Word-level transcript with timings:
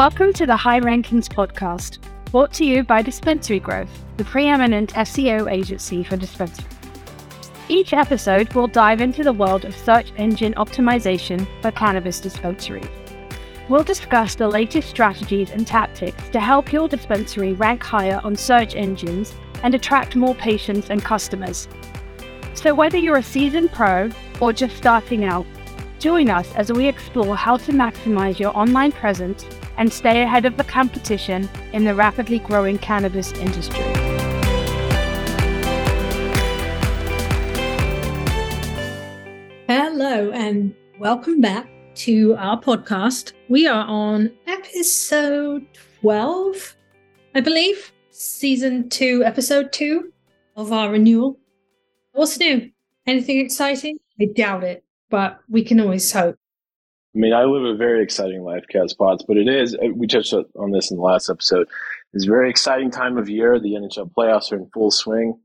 Welcome 0.00 0.32
to 0.32 0.46
the 0.46 0.56
High 0.56 0.80
Rankings 0.80 1.28
podcast, 1.28 1.98
brought 2.30 2.54
to 2.54 2.64
you 2.64 2.82
by 2.82 3.02
Dispensary 3.02 3.60
Growth, 3.60 3.90
the 4.16 4.24
preeminent 4.24 4.94
SEO 4.94 5.52
agency 5.52 6.02
for 6.02 6.16
dispensaries. 6.16 6.66
Each 7.68 7.92
episode 7.92 8.50
will 8.54 8.66
dive 8.66 9.02
into 9.02 9.22
the 9.22 9.34
world 9.34 9.66
of 9.66 9.76
search 9.76 10.10
engine 10.16 10.54
optimization 10.54 11.46
for 11.60 11.70
cannabis 11.70 12.18
dispensaries. 12.18 12.88
We'll 13.68 13.84
discuss 13.84 14.34
the 14.34 14.48
latest 14.48 14.88
strategies 14.88 15.50
and 15.50 15.66
tactics 15.66 16.30
to 16.30 16.40
help 16.40 16.72
your 16.72 16.88
dispensary 16.88 17.52
rank 17.52 17.82
higher 17.82 18.22
on 18.24 18.36
search 18.36 18.74
engines 18.74 19.34
and 19.62 19.74
attract 19.74 20.16
more 20.16 20.34
patients 20.34 20.88
and 20.88 21.04
customers. 21.04 21.68
So, 22.54 22.74
whether 22.74 22.96
you're 22.96 23.18
a 23.18 23.22
seasoned 23.22 23.70
pro 23.70 24.08
or 24.40 24.54
just 24.54 24.78
starting 24.78 25.26
out, 25.26 25.44
join 25.98 26.30
us 26.30 26.50
as 26.54 26.72
we 26.72 26.88
explore 26.88 27.36
how 27.36 27.58
to 27.58 27.72
maximize 27.72 28.38
your 28.38 28.56
online 28.56 28.92
presence 28.92 29.44
and 29.80 29.90
stay 29.90 30.22
ahead 30.22 30.44
of 30.44 30.58
the 30.58 30.64
competition 30.64 31.48
in 31.72 31.84
the 31.84 31.94
rapidly 31.94 32.38
growing 32.38 32.76
cannabis 32.76 33.32
industry. 33.32 33.80
Hello, 39.66 40.30
and 40.32 40.74
welcome 40.98 41.40
back 41.40 41.70
to 41.94 42.36
our 42.36 42.60
podcast. 42.60 43.32
We 43.48 43.66
are 43.66 43.86
on 43.86 44.30
episode 44.46 45.66
12, 46.02 46.76
I 47.34 47.40
believe, 47.40 47.90
season 48.10 48.90
two, 48.90 49.24
episode 49.24 49.72
two 49.72 50.12
of 50.56 50.72
our 50.72 50.90
renewal. 50.90 51.38
What's 52.12 52.38
new? 52.38 52.70
Anything 53.06 53.40
exciting? 53.40 53.98
I 54.20 54.26
doubt 54.26 54.62
it, 54.62 54.84
but 55.08 55.40
we 55.48 55.64
can 55.64 55.80
always 55.80 56.12
hope. 56.12 56.36
I 57.14 57.18
mean, 57.18 57.32
I 57.32 57.44
live 57.44 57.64
a 57.64 57.76
very 57.76 58.02
exciting 58.02 58.42
life, 58.42 58.64
Cat 58.70 58.90
Spots, 58.90 59.24
but 59.26 59.36
it 59.36 59.48
is, 59.48 59.74
uh, 59.74 59.88
we 59.94 60.06
touched 60.06 60.32
on 60.32 60.70
this 60.70 60.90
in 60.92 60.96
the 60.96 61.02
last 61.02 61.28
episode, 61.28 61.68
it's 62.12 62.26
a 62.26 62.30
very 62.30 62.50
exciting 62.50 62.90
time 62.90 63.18
of 63.18 63.28
year. 63.28 63.58
The 63.58 63.74
NHL 63.74 64.12
playoffs 64.12 64.52
are 64.52 64.56
in 64.56 64.70
full 64.72 64.90
swing. 64.90 65.38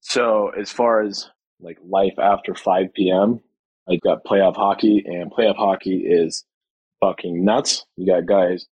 So, 0.00 0.50
as 0.50 0.70
far 0.70 1.02
as 1.02 1.30
like 1.60 1.78
life 1.84 2.18
after 2.18 2.54
5 2.54 2.92
p.m., 2.94 3.40
I've 3.88 4.00
got 4.00 4.24
playoff 4.24 4.56
hockey, 4.56 5.04
and 5.06 5.32
playoff 5.32 5.56
hockey 5.56 6.04
is 6.06 6.44
fucking 7.00 7.44
nuts. 7.44 7.86
You 7.96 8.06
got 8.06 8.26
guys 8.26 8.66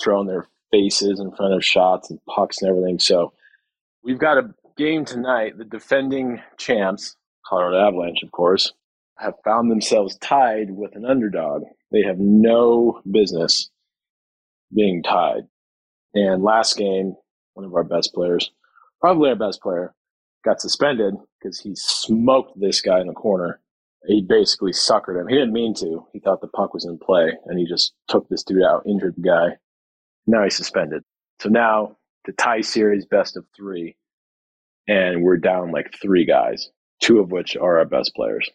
throwing 0.00 0.26
their 0.26 0.46
faces 0.70 1.20
in 1.20 1.34
front 1.34 1.54
of 1.54 1.64
shots 1.64 2.10
and 2.10 2.18
pucks 2.26 2.60
and 2.60 2.70
everything. 2.70 2.98
So, 2.98 3.32
we've 4.02 4.18
got 4.18 4.38
a 4.38 4.54
game 4.76 5.04
tonight. 5.04 5.58
The 5.58 5.64
defending 5.64 6.40
champs, 6.58 7.16
Colorado 7.46 7.78
Avalanche, 7.78 8.22
of 8.22 8.30
course, 8.30 8.72
have 9.18 9.34
found 9.44 9.70
themselves 9.70 10.16
tied 10.18 10.70
with 10.70 10.94
an 10.94 11.04
underdog. 11.04 11.62
They 11.90 12.02
have 12.02 12.18
no 12.18 13.00
business 13.10 13.70
being 14.74 15.02
tied. 15.02 15.42
And 16.14 16.42
last 16.42 16.76
game, 16.76 17.14
one 17.54 17.66
of 17.66 17.74
our 17.74 17.84
best 17.84 18.14
players, 18.14 18.50
probably 19.00 19.30
our 19.30 19.36
best 19.36 19.60
player, 19.60 19.94
got 20.44 20.60
suspended 20.60 21.14
because 21.40 21.60
he 21.60 21.72
smoked 21.74 22.58
this 22.60 22.80
guy 22.80 23.00
in 23.00 23.06
the 23.06 23.12
corner. 23.12 23.60
He 24.06 24.24
basically 24.26 24.72
suckered 24.72 25.20
him. 25.20 25.28
He 25.28 25.34
didn't 25.34 25.52
mean 25.52 25.74
to. 25.74 26.06
He 26.12 26.20
thought 26.20 26.40
the 26.40 26.48
puck 26.48 26.72
was 26.72 26.84
in 26.84 26.98
play, 26.98 27.32
and 27.46 27.58
he 27.58 27.66
just 27.66 27.94
took 28.06 28.28
this 28.28 28.44
dude 28.44 28.62
out, 28.62 28.84
injured 28.86 29.14
the 29.16 29.22
guy. 29.22 29.56
Now 30.26 30.44
he's 30.44 30.56
suspended. 30.56 31.02
So 31.40 31.48
now 31.48 31.96
the 32.24 32.32
tie 32.32 32.60
series, 32.60 33.06
best 33.06 33.36
of 33.36 33.44
three, 33.56 33.96
and 34.86 35.22
we're 35.22 35.36
down 35.36 35.72
like 35.72 35.94
three 36.00 36.24
guys, 36.24 36.70
two 37.02 37.18
of 37.18 37.32
which 37.32 37.56
are 37.56 37.78
our 37.78 37.84
best 37.84 38.14
players. 38.14 38.48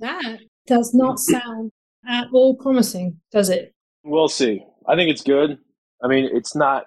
That 0.00 0.38
does 0.66 0.94
not 0.94 1.18
sound 1.18 1.72
at 2.06 2.28
all 2.32 2.56
promising, 2.56 3.20
does 3.32 3.48
it? 3.48 3.74
We'll 4.04 4.28
see. 4.28 4.64
I 4.88 4.94
think 4.94 5.10
it's 5.10 5.22
good. 5.22 5.58
I 6.02 6.08
mean, 6.08 6.28
it's 6.32 6.54
not. 6.54 6.84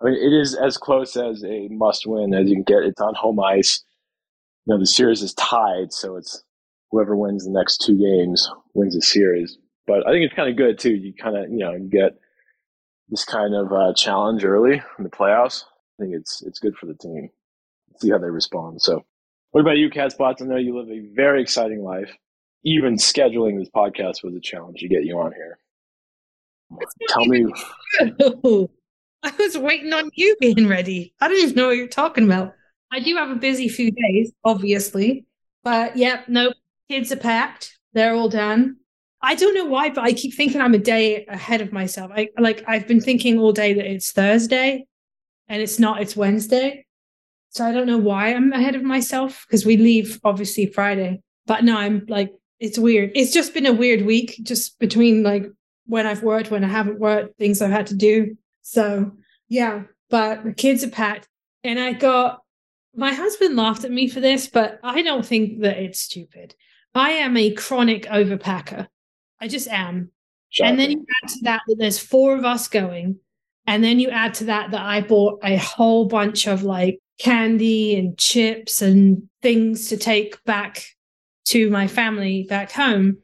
I 0.00 0.06
mean, 0.06 0.14
it 0.14 0.32
is 0.38 0.54
as 0.54 0.76
close 0.76 1.16
as 1.16 1.44
a 1.44 1.68
must-win 1.68 2.34
as 2.34 2.48
you 2.48 2.56
can 2.56 2.64
get. 2.64 2.82
It's 2.84 3.00
on 3.00 3.14
home 3.14 3.40
ice. 3.40 3.82
You 4.66 4.74
know, 4.74 4.80
the 4.80 4.86
series 4.86 5.22
is 5.22 5.34
tied, 5.34 5.92
so 5.92 6.16
it's 6.16 6.42
whoever 6.90 7.16
wins 7.16 7.44
the 7.44 7.50
next 7.50 7.78
two 7.78 7.98
games 7.98 8.48
wins 8.74 8.94
the 8.94 9.02
series. 9.02 9.58
But 9.86 10.06
I 10.06 10.10
think 10.10 10.24
it's 10.24 10.34
kind 10.34 10.48
of 10.48 10.56
good 10.56 10.78
too. 10.78 10.94
You 10.94 11.12
kind 11.14 11.36
of 11.36 11.50
you 11.50 11.58
know 11.58 11.72
you 11.72 11.88
get 11.90 12.12
this 13.08 13.24
kind 13.24 13.54
of 13.54 13.72
uh, 13.72 13.92
challenge 13.94 14.44
early 14.44 14.80
in 14.98 15.04
the 15.04 15.10
playoffs. 15.10 15.64
I 15.98 16.04
think 16.04 16.14
it's 16.14 16.42
it's 16.42 16.58
good 16.58 16.76
for 16.76 16.86
the 16.86 16.94
team. 16.94 17.30
See 18.00 18.10
how 18.10 18.18
they 18.18 18.30
respond. 18.30 18.82
So, 18.82 19.04
what 19.50 19.60
about 19.60 19.76
you, 19.76 19.90
Cat 19.90 20.12
Spots? 20.12 20.42
I 20.42 20.46
know 20.46 20.56
you 20.56 20.78
live 20.78 20.90
a 20.90 21.14
very 21.14 21.42
exciting 21.42 21.82
life. 21.82 22.10
Even 22.64 22.96
scheduling 22.96 23.58
this 23.58 23.68
podcast 23.70 24.22
was 24.24 24.34
a 24.34 24.40
challenge 24.40 24.80
to 24.80 24.88
get 24.88 25.04
you 25.04 25.18
on 25.18 25.32
here. 25.32 25.58
Tell 27.08 27.26
me. 27.26 27.46
I 29.22 29.32
was 29.38 29.56
waiting 29.56 29.92
on 29.92 30.10
you 30.14 30.36
being 30.40 30.68
ready. 30.68 31.14
I 31.20 31.28
don't 31.28 31.38
even 31.38 31.54
know 31.54 31.68
what 31.68 31.76
you're 31.76 31.86
talking 31.88 32.24
about. 32.24 32.54
I 32.92 33.00
do 33.00 33.16
have 33.16 33.30
a 33.30 33.36
busy 33.36 33.68
few 33.68 33.90
days, 33.90 34.32
obviously, 34.44 35.26
but 35.62 35.96
yep, 35.96 36.24
nope. 36.28 36.54
Kids 36.90 37.10
are 37.12 37.16
packed. 37.16 37.78
They're 37.94 38.14
all 38.14 38.28
done. 38.28 38.76
I 39.22 39.34
don't 39.34 39.54
know 39.54 39.64
why, 39.64 39.88
but 39.88 40.04
I 40.04 40.12
keep 40.12 40.34
thinking 40.34 40.60
I'm 40.60 40.74
a 40.74 40.78
day 40.78 41.24
ahead 41.26 41.62
of 41.62 41.72
myself. 41.72 42.10
I 42.14 42.28
like 42.38 42.62
I've 42.68 42.86
been 42.86 43.00
thinking 43.00 43.38
all 43.38 43.52
day 43.52 43.72
that 43.72 43.86
it's 43.86 44.12
Thursday, 44.12 44.86
and 45.48 45.62
it's 45.62 45.78
not. 45.78 46.02
It's 46.02 46.14
Wednesday. 46.14 46.84
So 47.48 47.64
I 47.64 47.72
don't 47.72 47.86
know 47.86 47.98
why 47.98 48.34
I'm 48.34 48.52
ahead 48.52 48.74
of 48.74 48.82
myself 48.82 49.46
because 49.46 49.64
we 49.64 49.78
leave 49.78 50.20
obviously 50.24 50.66
Friday. 50.66 51.22
But 51.46 51.64
no, 51.64 51.76
I'm 51.76 52.04
like 52.08 52.32
it's 52.64 52.78
weird. 52.78 53.12
It's 53.14 53.32
just 53.32 53.52
been 53.52 53.66
a 53.66 53.72
weird 53.72 54.06
week, 54.06 54.40
just 54.42 54.78
between 54.78 55.22
like 55.22 55.44
when 55.86 56.06
I've 56.06 56.22
worked, 56.22 56.50
when 56.50 56.64
I 56.64 56.68
haven't 56.68 56.98
worked, 56.98 57.36
things 57.38 57.60
I've 57.60 57.70
had 57.70 57.88
to 57.88 57.94
do. 57.94 58.38
So 58.62 59.12
yeah, 59.48 59.82
but 60.08 60.44
the 60.44 60.54
kids 60.54 60.82
are 60.82 60.88
packed, 60.88 61.28
and 61.62 61.78
I 61.78 61.92
got 61.92 62.40
my 62.96 63.12
husband 63.12 63.56
laughed 63.56 63.84
at 63.84 63.90
me 63.90 64.08
for 64.08 64.20
this, 64.20 64.48
but 64.48 64.80
I 64.82 65.02
don't 65.02 65.26
think 65.26 65.60
that 65.60 65.76
it's 65.76 66.00
stupid. 66.00 66.54
I 66.94 67.10
am 67.10 67.36
a 67.36 67.50
chronic 67.50 68.06
overpacker. 68.06 68.86
I 69.40 69.48
just 69.48 69.68
am. 69.68 70.10
Shocking. 70.48 70.70
And 70.70 70.78
then 70.78 70.90
you 70.92 71.04
add 71.22 71.28
to 71.30 71.38
that 71.42 71.60
that 71.66 71.76
there's 71.78 71.98
four 71.98 72.34
of 72.34 72.46
us 72.46 72.68
going. 72.68 73.18
And 73.66 73.84
then 73.84 73.98
you 73.98 74.08
add 74.08 74.34
to 74.34 74.44
that 74.44 74.70
that 74.70 74.80
I 74.80 75.02
bought 75.02 75.40
a 75.42 75.56
whole 75.56 76.06
bunch 76.06 76.46
of 76.46 76.62
like 76.62 76.98
candy 77.18 77.96
and 77.98 78.16
chips 78.16 78.80
and 78.80 79.28
things 79.42 79.88
to 79.88 79.96
take 79.96 80.42
back 80.44 80.93
to 81.46 81.70
my 81.70 81.86
family 81.86 82.46
back 82.48 82.72
home. 82.72 83.18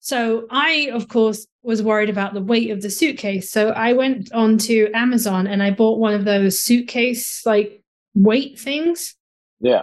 So 0.00 0.46
I, 0.50 0.90
of 0.92 1.08
course, 1.08 1.46
was 1.62 1.82
worried 1.82 2.10
about 2.10 2.34
the 2.34 2.42
weight 2.42 2.70
of 2.70 2.82
the 2.82 2.90
suitcase. 2.90 3.50
So 3.50 3.70
I 3.70 3.92
went 3.92 4.32
on 4.32 4.58
to 4.58 4.90
Amazon 4.94 5.46
and 5.46 5.62
I 5.62 5.70
bought 5.70 6.00
one 6.00 6.14
of 6.14 6.24
those 6.24 6.60
suitcase 6.60 7.46
like 7.46 7.82
weight 8.14 8.58
things. 8.58 9.14
Yeah. 9.60 9.82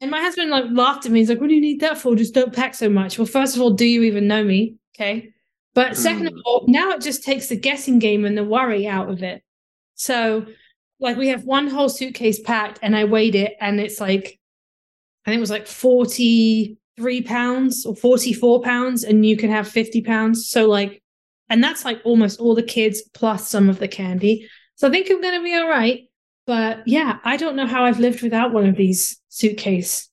And 0.00 0.10
my 0.10 0.20
husband 0.20 0.50
like 0.50 0.64
laughed 0.70 1.04
at 1.04 1.12
me. 1.12 1.18
He's 1.20 1.28
like, 1.28 1.40
"What 1.40 1.48
do 1.48 1.54
you 1.54 1.60
need 1.60 1.80
that 1.80 1.98
for? 1.98 2.16
Just 2.16 2.32
don't 2.32 2.54
pack 2.54 2.74
so 2.74 2.88
much." 2.88 3.18
Well, 3.18 3.26
first 3.26 3.54
of 3.54 3.60
all, 3.60 3.70
do 3.70 3.84
you 3.84 4.02
even 4.02 4.26
know 4.26 4.42
me? 4.42 4.76
Okay. 4.96 5.30
But 5.74 5.96
second 5.96 6.24
mm. 6.24 6.32
of 6.32 6.42
all, 6.46 6.64
now 6.66 6.90
it 6.92 7.02
just 7.02 7.22
takes 7.22 7.48
the 7.48 7.56
guessing 7.56 7.98
game 7.98 8.24
and 8.24 8.36
the 8.36 8.44
worry 8.44 8.86
out 8.86 9.10
of 9.10 9.22
it. 9.22 9.42
So, 9.94 10.46
like, 10.98 11.16
we 11.16 11.28
have 11.28 11.44
one 11.44 11.68
whole 11.68 11.88
suitcase 11.88 12.40
packed, 12.40 12.78
and 12.82 12.96
I 12.96 13.04
weighed 13.04 13.34
it, 13.34 13.56
and 13.60 13.78
it's 13.78 14.00
like, 14.00 14.40
I 15.24 15.30
think 15.30 15.38
it 15.38 15.40
was 15.40 15.50
like 15.50 15.66
forty-three 17.00 17.22
pounds 17.22 17.86
or 17.86 17.96
forty-four 17.96 18.62
pounds, 18.62 19.04
and 19.04 19.24
you 19.24 19.36
can 19.36 19.50
have 19.50 19.68
fifty 19.68 20.02
pounds. 20.02 20.48
So, 20.48 20.68
like, 20.68 21.02
and 21.48 21.62
that's 21.62 21.84
like 21.84 22.00
almost 22.04 22.40
all 22.40 22.54
the 22.54 22.62
kids 22.62 23.02
plus 23.14 23.48
some 23.48 23.68
of 23.68 23.78
the 23.78 23.88
candy. 23.88 24.48
So 24.76 24.88
I 24.88 24.90
think 24.90 25.10
I'm 25.10 25.20
going 25.20 25.38
to 25.38 25.44
be 25.44 25.54
all 25.54 25.68
right. 25.68 26.02
But 26.46 26.82
yeah, 26.86 27.18
I 27.24 27.36
don't 27.36 27.56
know 27.56 27.66
how 27.66 27.84
I've 27.84 28.00
lived 28.00 28.22
without 28.22 28.52
one 28.52 28.66
of 28.66 28.76
these 28.76 29.20
suitcase 29.28 30.08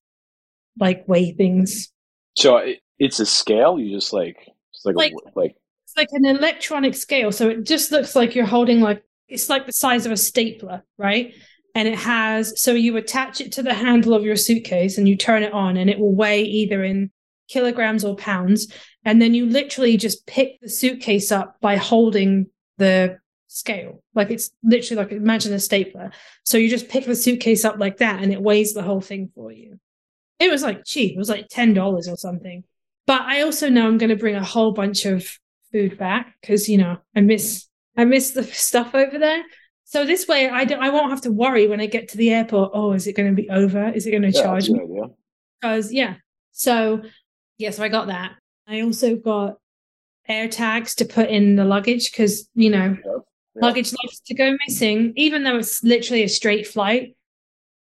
like 0.80 1.08
weigh 1.08 1.32
things. 1.32 1.92
So 2.36 2.58
it, 2.58 2.80
it's 3.00 3.20
a 3.20 3.26
scale. 3.26 3.80
You 3.80 3.96
just 3.96 4.14
like 4.14 4.38
it's 4.74 4.86
like 4.86 4.96
like, 4.96 5.14
a, 5.14 5.40
like 5.40 5.56
it's 5.86 5.98
like 5.98 6.10
an 6.12 6.26
electronic 6.26 6.96
scale. 6.96 7.32
So 7.32 7.50
it 7.50 7.64
just 7.64 7.92
looks 7.92 8.16
like 8.16 8.36
you're 8.36 8.46
holding 8.46 8.82
like 8.82 9.04
it's 9.28 9.50
like 9.50 9.66
the 9.66 9.74
size 9.74 10.06
of 10.06 10.12
a 10.12 10.18
stapler, 10.18 10.84
right? 10.98 11.34
And 11.76 11.88
it 11.88 11.98
has 12.00 12.60
so 12.62 12.74
you 12.74 12.98
attach 12.98 13.40
it 13.40 13.52
to 13.54 13.64
the 13.64 13.74
handle 13.74 14.14
of 14.14 14.24
your 14.24 14.36
suitcase 14.36 14.98
and 14.98 15.08
you 15.08 15.16
turn 15.16 15.44
it 15.44 15.54
on, 15.54 15.78
and 15.78 15.90
it 15.90 16.00
will 16.00 16.16
weigh 16.16 16.42
either 16.42 16.84
in 16.84 17.12
kilograms 17.48 18.04
or 18.04 18.16
pounds. 18.16 18.72
And 19.06 19.22
then 19.22 19.34
you 19.34 19.46
literally 19.46 19.98
just 19.98 20.26
pick 20.26 20.60
the 20.62 20.70
suitcase 20.70 21.32
up 21.32 21.60
by 21.62 21.78
holding 21.78 22.48
the 22.78 23.20
scale. 23.48 24.04
Like 24.14 24.30
it's 24.30 24.52
literally 24.64 25.04
like 25.04 25.12
imagine 25.12 25.54
a 25.54 25.60
stapler. 25.60 26.12
So 26.44 26.58
you 26.58 26.70
just 26.70 26.90
pick 26.90 27.06
the 27.06 27.16
suitcase 27.16 27.66
up 27.66 27.78
like 27.80 27.98
that 27.98 28.22
and 28.22 28.32
it 28.32 28.42
weighs 28.42 28.74
the 28.74 28.84
whole 28.84 29.02
thing 29.02 29.32
for 29.34 29.52
you. 29.52 29.80
It 30.40 30.52
was 30.52 30.62
like 30.62 30.86
cheap. 30.86 31.16
It 31.16 31.18
was 31.18 31.30
like 31.30 31.48
$10 31.48 31.78
or 31.78 32.18
something. 32.18 32.64
But 33.08 33.22
I 33.22 33.42
also 33.42 33.70
know 33.70 33.88
I'm 33.88 33.98
going 33.98 34.10
to 34.10 34.16
bring 34.16 34.36
a 34.36 34.44
whole 34.44 34.74
bunch 34.74 35.06
of 35.06 35.40
food 35.72 35.98
back 35.98 36.36
because, 36.42 36.70
you 36.70 36.78
know, 36.78 36.98
I 37.16 37.22
miss, 37.22 37.68
I 37.96 38.06
miss 38.06 38.32
the 38.32 38.44
stuff 38.44 38.94
over 38.94 39.18
there. 39.18 39.44
So 39.90 40.06
this 40.06 40.28
way 40.28 40.50
I 40.50 40.66
don't, 40.66 40.84
I 40.84 40.90
won't 40.90 41.12
have 41.12 41.22
to 41.22 41.32
worry 41.32 41.66
when 41.66 41.80
I 41.80 41.86
get 41.86 42.10
to 42.10 42.18
the 42.18 42.34
airport. 42.34 42.72
Oh, 42.74 42.92
is 42.92 43.08
it 43.08 43.16
going 43.16 43.34
to 43.34 43.42
be 43.42 43.50
over? 43.50 43.88
Is 43.88 44.06
it 44.06 44.12
going 44.12 44.24
to 44.24 44.32
yeah, 44.32 44.42
charge 44.42 44.70
me? 44.70 44.82
Because 45.62 45.94
yeah. 45.94 46.16
So 46.52 47.00
yes, 47.04 47.14
yeah, 47.58 47.70
so 47.70 47.84
I 47.84 47.88
got 47.88 48.08
that. 48.08 48.34
I 48.68 48.82
also 48.82 49.16
got 49.16 49.60
air 50.28 50.50
tags 50.50 50.94
to 50.96 51.06
put 51.06 51.30
in 51.30 51.56
the 51.56 51.64
luggage 51.64 52.12
because, 52.12 52.50
you 52.54 52.70
know, 52.70 52.98
Yeah. 53.04 53.20
Luggage 53.62 53.94
likes 54.04 54.20
to 54.20 54.36
go 54.36 54.56
missing, 54.68 55.14
even 55.16 55.44
though 55.44 55.58
it's 55.58 55.82
literally 55.84 56.24
a 56.24 56.30
straight 56.30 56.68
flight 56.68 57.16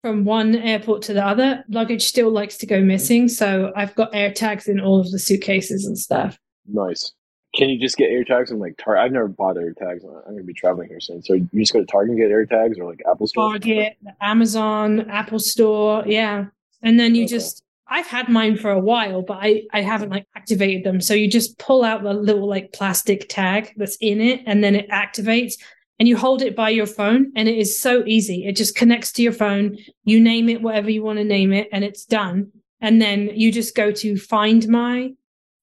from 0.02 0.24
one 0.24 0.54
airport 0.54 1.02
to 1.02 1.12
the 1.12 1.26
other. 1.26 1.64
Luggage 1.68 2.06
still 2.06 2.30
likes 2.30 2.56
to 2.58 2.66
go 2.66 2.80
missing, 2.80 3.28
so 3.28 3.72
I've 3.76 3.94
got 3.96 4.14
air 4.14 4.32
tags 4.32 4.68
in 4.68 4.80
all 4.80 5.00
of 5.00 5.10
the 5.10 5.18
suitcases 5.18 5.84
and 5.84 5.98
stuff. 5.98 6.38
Nice. 6.66 7.12
Can 7.54 7.70
you 7.70 7.80
just 7.80 7.96
get 7.96 8.10
air 8.10 8.24
tags 8.24 8.50
from 8.50 8.60
like 8.60 8.76
Target? 8.76 9.04
I've 9.04 9.12
never 9.12 9.28
bought 9.28 9.56
air 9.56 9.72
tags. 9.72 10.04
I'm 10.04 10.10
going 10.24 10.38
to 10.38 10.44
be 10.44 10.52
traveling 10.52 10.88
here 10.88 11.00
soon. 11.00 11.22
So 11.22 11.34
you 11.34 11.48
just 11.54 11.72
go 11.72 11.80
to 11.80 11.86
Target 11.86 12.10
and 12.10 12.20
get 12.20 12.30
air 12.30 12.44
tags 12.46 12.78
or 12.78 12.88
like 12.88 13.00
Apple 13.10 13.26
Store? 13.26 13.50
Target, 13.50 13.96
Amazon, 14.20 15.08
Apple 15.10 15.38
Store. 15.38 16.04
Yeah. 16.06 16.46
And 16.82 17.00
then 17.00 17.14
you 17.14 17.24
okay. 17.24 17.34
just, 17.34 17.62
I've 17.88 18.06
had 18.06 18.28
mine 18.28 18.58
for 18.58 18.70
a 18.70 18.78
while, 18.78 19.22
but 19.22 19.38
I, 19.40 19.62
I 19.72 19.80
haven't 19.80 20.10
like 20.10 20.26
activated 20.36 20.84
them. 20.84 21.00
So 21.00 21.14
you 21.14 21.28
just 21.28 21.58
pull 21.58 21.84
out 21.84 22.02
the 22.02 22.12
little 22.12 22.48
like 22.48 22.72
plastic 22.72 23.28
tag 23.28 23.72
that's 23.76 23.96
in 24.00 24.20
it 24.20 24.42
and 24.46 24.62
then 24.62 24.74
it 24.74 24.88
activates 24.90 25.54
and 25.98 26.06
you 26.06 26.16
hold 26.16 26.42
it 26.42 26.54
by 26.54 26.68
your 26.68 26.86
phone 26.86 27.32
and 27.34 27.48
it 27.48 27.56
is 27.56 27.80
so 27.80 28.04
easy. 28.06 28.46
It 28.46 28.56
just 28.56 28.76
connects 28.76 29.10
to 29.12 29.22
your 29.22 29.32
phone. 29.32 29.78
You 30.04 30.20
name 30.20 30.48
it 30.48 30.62
whatever 30.62 30.90
you 30.90 31.02
want 31.02 31.18
to 31.18 31.24
name 31.24 31.52
it 31.52 31.68
and 31.72 31.82
it's 31.82 32.04
done. 32.04 32.52
And 32.80 33.02
then 33.02 33.30
you 33.34 33.50
just 33.50 33.74
go 33.74 33.90
to 33.90 34.16
find 34.16 34.68
my 34.68 35.12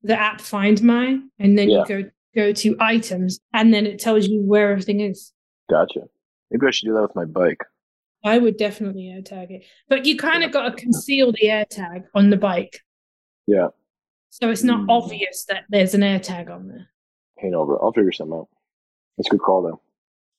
the 0.05 0.19
app 0.19 0.39
Find 0.39 0.81
My, 0.81 1.19
and 1.39 1.57
then 1.57 1.69
yeah. 1.69 1.79
you 1.79 1.85
go 2.03 2.09
go 2.35 2.51
to 2.51 2.75
items, 2.79 3.39
and 3.53 3.73
then 3.73 3.85
it 3.85 3.99
tells 3.99 4.27
you 4.27 4.41
where 4.41 4.71
everything 4.71 4.99
is. 4.99 5.31
Gotcha. 5.69 6.01
Maybe 6.51 6.67
I 6.67 6.71
should 6.71 6.85
do 6.85 6.93
that 6.93 7.01
with 7.01 7.15
my 7.15 7.25
bike. 7.25 7.61
I 8.23 8.37
would 8.37 8.57
definitely 8.57 9.09
air 9.09 9.21
tag 9.21 9.51
it, 9.51 9.63
but 9.87 10.05
you 10.05 10.17
kind 10.17 10.43
of 10.43 10.51
got 10.51 10.69
to 10.69 10.75
conceal 10.75 11.31
the 11.31 11.49
air 11.49 11.65
tag 11.65 12.03
on 12.13 12.29
the 12.29 12.37
bike. 12.37 12.79
Yeah. 13.47 13.67
So 14.29 14.49
it's 14.49 14.63
not 14.63 14.81
mm. 14.81 14.89
obvious 14.89 15.45
that 15.45 15.63
there's 15.69 15.93
an 15.93 16.03
air 16.03 16.19
tag 16.19 16.49
on 16.49 16.67
there. 16.67 16.89
Paint 17.37 17.53
over. 17.53 17.81
I'll 17.81 17.93
figure 17.93 18.11
something 18.11 18.37
out. 18.37 18.49
That's 19.17 19.27
a 19.27 19.31
good 19.31 19.41
call, 19.41 19.61
though. 19.61 19.81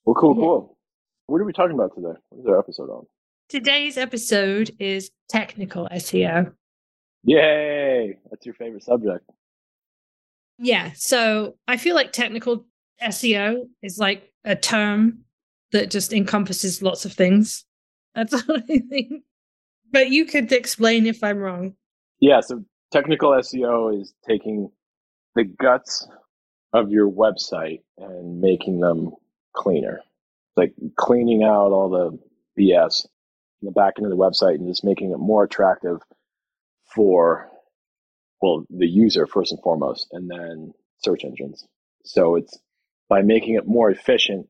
Well, 0.05 0.15
cool, 0.15 0.35
yeah. 0.37 0.43
cool. 0.43 0.79
What 1.27 1.41
are 1.41 1.45
we 1.45 1.53
talking 1.53 1.75
about 1.75 1.95
today? 1.95 2.19
What 2.29 2.41
is 2.41 2.47
our 2.47 2.59
episode 2.59 2.91
on? 2.91 3.07
Today's 3.49 3.97
episode 3.97 4.75
is 4.79 5.11
technical 5.29 5.89
SEO. 5.93 6.53
Yay! 7.23 8.19
That's 8.31 8.45
your 8.45 8.55
favorite 8.55 8.83
subject. 8.83 9.29
Yeah. 10.59 10.93
So 10.95 11.57
I 11.69 11.77
feel 11.77 11.95
like 11.95 12.13
technical 12.13 12.67
SEO 13.03 13.65
is 13.83 13.99
like 13.99 14.31
a 14.45 14.57
term 14.57 15.21
that 15.73 15.91
just 15.91 16.13
encompasses 16.13 16.83
lots 16.83 17.05
of 17.05 17.13
things. 17.13 17.65
That's 18.15 18.33
what 18.47 18.63
I 18.71 18.79
think. 18.89 19.23
But 19.93 20.11
you 20.11 20.25
could 20.25 20.51
explain 20.53 21.07
if 21.07 21.23
I'm 21.23 21.39
wrong. 21.39 21.75
Yeah. 22.21 22.41
So 22.41 22.65
technical 22.93 23.31
SEO 23.31 24.01
is 24.01 24.15
taking 24.27 24.71
the 25.35 25.45
guts 25.45 26.09
of 26.73 26.91
your 26.91 27.11
website 27.11 27.83
and 27.99 28.41
making 28.41 28.81
them 28.81 29.13
cleaner. 29.55 29.99
it's 29.99 30.57
Like 30.57 30.75
cleaning 30.97 31.43
out 31.43 31.73
all 31.73 31.91
the 31.91 32.19
BS 32.61 33.07
in 33.63 33.67
the 33.67 33.73
back 33.73 33.95
end 33.99 34.07
of 34.07 34.11
the 34.11 34.17
website 34.17 34.57
and 34.57 34.69
just 34.69 34.85
making 34.85 35.13
it 35.13 35.19
more 35.19 35.45
attractive 35.45 36.01
for 36.95 37.49
well, 38.41 38.65
the 38.71 38.87
user 38.87 39.27
first 39.27 39.53
and 39.53 39.61
foremost, 39.63 40.09
and 40.13 40.31
then 40.31 40.73
search 40.99 41.25
engines. 41.25 41.67
So 42.05 42.37
it's 42.37 42.59
by 43.09 43.23
making 43.23 43.55
it 43.55 43.67
more 43.67 43.91
efficient 43.91 44.47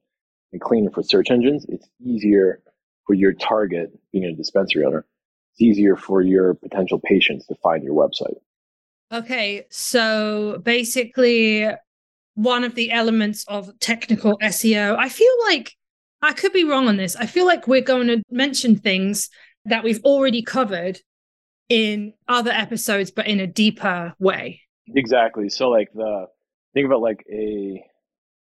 and 0.52 0.60
cleaner 0.60 0.90
for 0.90 1.02
search 1.02 1.30
engines, 1.30 1.66
it's 1.68 1.88
easier 2.04 2.62
for 3.06 3.14
your 3.14 3.32
target, 3.32 3.90
being 4.12 4.24
a 4.24 4.32
dispensary 4.32 4.84
owner, 4.84 5.06
it's 5.52 5.60
easier 5.60 5.96
for 5.96 6.20
your 6.20 6.54
potential 6.54 6.98
patients 6.98 7.46
to 7.46 7.54
find 7.56 7.84
your 7.84 7.94
website. 7.94 8.36
Okay, 9.12 9.66
so 9.70 10.60
basically, 10.64 11.68
one 12.34 12.64
of 12.64 12.74
the 12.74 12.90
elements 12.90 13.44
of 13.48 13.78
technical 13.78 14.38
SEO, 14.38 14.96
I 14.98 15.08
feel 15.08 15.32
like 15.46 15.76
I 16.22 16.32
could 16.32 16.52
be 16.52 16.64
wrong 16.64 16.88
on 16.88 16.96
this. 16.96 17.14
I 17.14 17.26
feel 17.26 17.46
like 17.46 17.68
we're 17.68 17.80
going 17.80 18.08
to 18.08 18.22
mention 18.30 18.76
things 18.76 19.30
that 19.64 19.84
we've 19.84 20.02
already 20.04 20.42
covered 20.42 21.00
in 21.68 22.12
other 22.28 22.50
episodes, 22.50 23.10
but 23.10 23.26
in 23.26 23.40
a 23.40 23.46
deeper 23.46 24.14
way. 24.18 24.60
Exactly. 24.94 25.48
So 25.48 25.68
like 25.68 25.92
the 25.94 26.26
think 26.74 26.86
about 26.86 27.00
like 27.00 27.24
a 27.32 27.84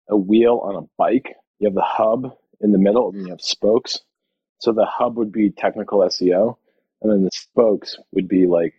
a 0.10 0.18
wheel 0.18 0.62
on 0.64 0.75
a 0.75 0.88
bike. 0.98 1.36
You 1.60 1.68
have 1.68 1.75
the 1.75 1.81
hub 1.81 2.36
in 2.62 2.72
the 2.72 2.78
middle, 2.78 3.10
and 3.10 3.22
you 3.22 3.30
have 3.30 3.42
spokes. 3.42 4.00
So 4.60 4.72
the 4.72 4.86
hub 4.86 5.18
would 5.18 5.31
be 5.31 5.50
technical 5.50 6.00
SEO, 6.00 6.56
and 7.02 7.12
then 7.12 7.24
the 7.24 7.31
spokes 7.34 7.98
would 8.12 8.28
be 8.28 8.48
like 8.48 8.74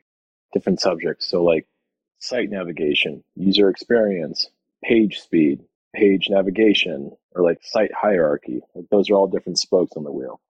different 0.53 0.81
subjects. 0.81 1.29
So 1.29 1.43
like 1.43 1.67
site 2.19 2.51
navigation, 2.51 3.23
user 3.37 3.69
experience, 3.69 4.49
page 4.83 5.19
speed, 5.21 5.61
page 5.95 6.29
navigation, 6.31 7.13
or 7.35 7.43
like 7.43 7.59
site 7.63 7.93
hierarchy. 7.95 8.63
Like 8.75 8.87
those 8.91 9.11
are 9.11 9.15
all 9.15 9.27
different 9.27 9.59
spokes 9.59 9.97
on 9.97 10.05
the 10.05 10.13
wheel. 10.13 10.41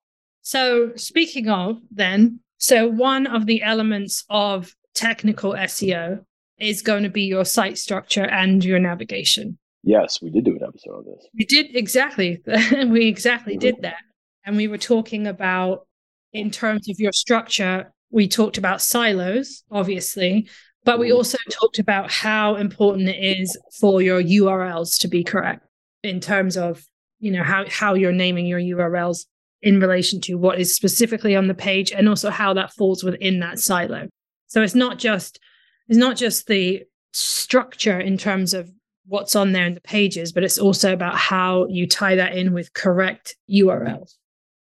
So 0.42 0.94
speaking 0.96 1.48
of 1.48 1.80
then, 1.90 2.40
so, 2.58 2.88
one 2.88 3.26
of 3.26 3.46
the 3.46 3.62
elements 3.62 4.24
of 4.30 4.74
technical 4.94 5.52
SEO 5.52 6.24
is 6.58 6.82
going 6.82 7.02
to 7.02 7.10
be 7.10 7.22
your 7.22 7.44
site 7.44 7.78
structure 7.78 8.24
and 8.24 8.64
your 8.64 8.78
navigation. 8.78 9.58
Yes, 9.82 10.22
we 10.22 10.30
did 10.30 10.44
do 10.44 10.56
an 10.56 10.62
episode 10.66 10.92
on 10.92 11.04
this. 11.04 11.28
We 11.36 11.44
did 11.44 11.76
exactly. 11.76 12.42
we 12.86 13.06
exactly 13.06 13.54
mm-hmm. 13.54 13.60
did 13.60 13.76
that. 13.82 14.02
And 14.46 14.56
we 14.56 14.68
were 14.68 14.78
talking 14.78 15.26
about, 15.26 15.86
in 16.32 16.50
terms 16.50 16.88
of 16.88 16.98
your 16.98 17.12
structure, 17.12 17.92
we 18.10 18.28
talked 18.28 18.56
about 18.58 18.80
silos, 18.80 19.62
obviously, 19.70 20.48
but 20.84 20.98
we 20.98 21.08
mm-hmm. 21.08 21.16
also 21.16 21.38
talked 21.50 21.78
about 21.78 22.10
how 22.10 22.56
important 22.56 23.08
it 23.08 23.40
is 23.40 23.58
for 23.78 24.00
your 24.00 24.22
URLs 24.22 24.98
to 25.00 25.08
be 25.08 25.24
correct 25.24 25.66
in 26.02 26.20
terms 26.20 26.56
of, 26.56 26.84
you 27.18 27.30
know, 27.30 27.42
how, 27.42 27.64
how 27.68 27.94
you're 27.94 28.12
naming 28.12 28.46
your 28.46 28.60
URLs 28.60 29.26
in 29.64 29.80
relation 29.80 30.20
to 30.20 30.34
what 30.34 30.60
is 30.60 30.76
specifically 30.76 31.34
on 31.34 31.48
the 31.48 31.54
page 31.54 31.90
and 31.90 32.06
also 32.06 32.28
how 32.30 32.52
that 32.52 32.72
falls 32.74 33.02
within 33.02 33.40
that 33.40 33.58
silo. 33.58 34.08
So 34.46 34.62
it's 34.62 34.74
not 34.74 34.98
just 34.98 35.40
it's 35.88 35.98
not 35.98 36.16
just 36.16 36.46
the 36.46 36.84
structure 37.12 37.98
in 37.98 38.18
terms 38.18 38.54
of 38.54 38.70
what's 39.06 39.34
on 39.34 39.52
there 39.52 39.66
in 39.66 39.74
the 39.74 39.80
pages, 39.80 40.32
but 40.32 40.44
it's 40.44 40.58
also 40.58 40.92
about 40.92 41.16
how 41.16 41.66
you 41.66 41.86
tie 41.86 42.14
that 42.14 42.36
in 42.36 42.52
with 42.52 42.72
correct 42.74 43.36
URLs. 43.50 44.14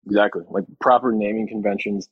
Exactly. 0.07 0.43
Like 0.49 0.65
proper 0.81 1.11
naming 1.11 1.47
conventions, 1.47 2.09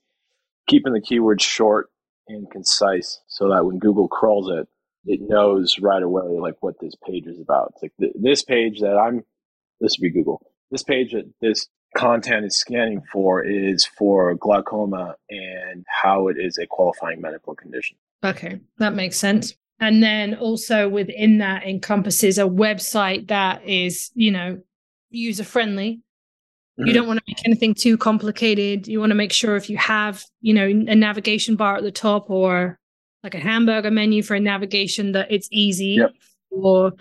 keeping 0.68 0.94
the 0.94 1.02
keywords 1.02 1.42
short 1.42 1.90
and 2.28 2.50
concise 2.52 3.20
so 3.28 3.50
that 3.50 3.66
when 3.66 3.80
Google 3.80 4.08
crawls 4.08 4.50
it, 4.50 4.68
it 5.06 5.22
knows 5.22 5.78
right 5.80 6.02
away 6.02 6.40
like 6.40 6.56
what 6.62 6.76
this 6.80 6.94
page 7.06 7.26
is 7.26 7.40
about. 7.40 7.74
It's 7.74 7.83
like 7.83 7.94
th- 8.00 8.14
this 8.19 8.44
page 8.44 8.80
that 8.81 8.98
I'm 8.98 9.24
this 9.81 9.98
would 9.98 10.04
be 10.04 10.12
Google. 10.12 10.42
This 10.71 10.83
page 10.83 11.14
that 11.14 11.31
this 11.42 11.68
content 11.95 12.45
is 12.45 12.57
scanning 12.57 13.02
for 13.11 13.44
is 13.44 13.85
for 13.85 14.35
glaucoma 14.35 15.16
and 15.30 15.85
how 16.04 16.28
it 16.28 16.37
is 16.40 16.57
a 16.57 16.68
qualifying 16.68 17.21
medical 17.21 17.56
condition. 17.56 17.97
Okay, 18.23 18.59
that 18.78 18.94
makes 18.94 19.18
sense. 19.18 19.56
And 19.80 20.02
then 20.02 20.35
also 20.35 20.87
within 20.87 21.40
that 21.40 21.64
encompasses 21.64 22.37
a 22.37 22.44
website 22.44 23.28
that 23.28 23.68
is, 23.68 24.11
you 24.14 24.31
know, 24.31 24.61
user 25.09 25.44
friendly. 25.44 26.02
Mm-hmm. 26.80 26.87
You 26.87 26.94
don't 26.94 27.07
want 27.07 27.19
to 27.19 27.23
make 27.28 27.45
anything 27.45 27.73
too 27.73 27.97
complicated. 27.97 28.87
You 28.87 28.99
want 28.99 29.11
to 29.11 29.16
make 29.16 29.33
sure 29.33 29.56
if 29.56 29.69
you 29.69 29.78
have, 29.78 30.23
you 30.42 30.54
know, 30.54 30.66
a 30.66 30.95
navigation 30.95 31.56
bar 31.56 31.78
at 31.78 31.83
the 31.83 31.92
top 31.92 32.30
or 32.30 32.80
like 33.23 33.35
a 33.35 33.40
hamburger 33.40 33.92
menu 33.92 34.21
for 34.23 34.35
a 34.35 34.40
navigation 34.40 35.14
that 35.14 35.31
it's 35.31 35.49
easy 35.52 35.97
yep. 35.99 36.11
for 36.49 36.94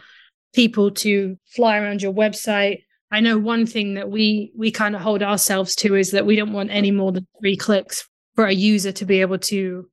people 0.54 0.90
to 0.90 1.36
fly 1.54 1.78
around 1.78 2.02
your 2.02 2.12
website 2.12 2.82
I 3.14 3.20
know 3.20 3.38
one 3.38 3.64
thing 3.64 3.94
that 3.94 4.10
we 4.10 4.50
we 4.56 4.72
kind 4.72 4.96
of 4.96 5.00
hold 5.00 5.22
ourselves 5.22 5.76
to 5.76 5.94
is 5.94 6.10
that 6.10 6.26
we 6.26 6.34
don't 6.34 6.52
want 6.52 6.72
any 6.72 6.90
more 6.90 7.12
than 7.12 7.28
three 7.40 7.56
clicks 7.56 8.08
for 8.34 8.44
a 8.44 8.52
user 8.52 8.90
to 8.90 9.04
be 9.04 9.20
able 9.20 9.38
to, 9.38 9.88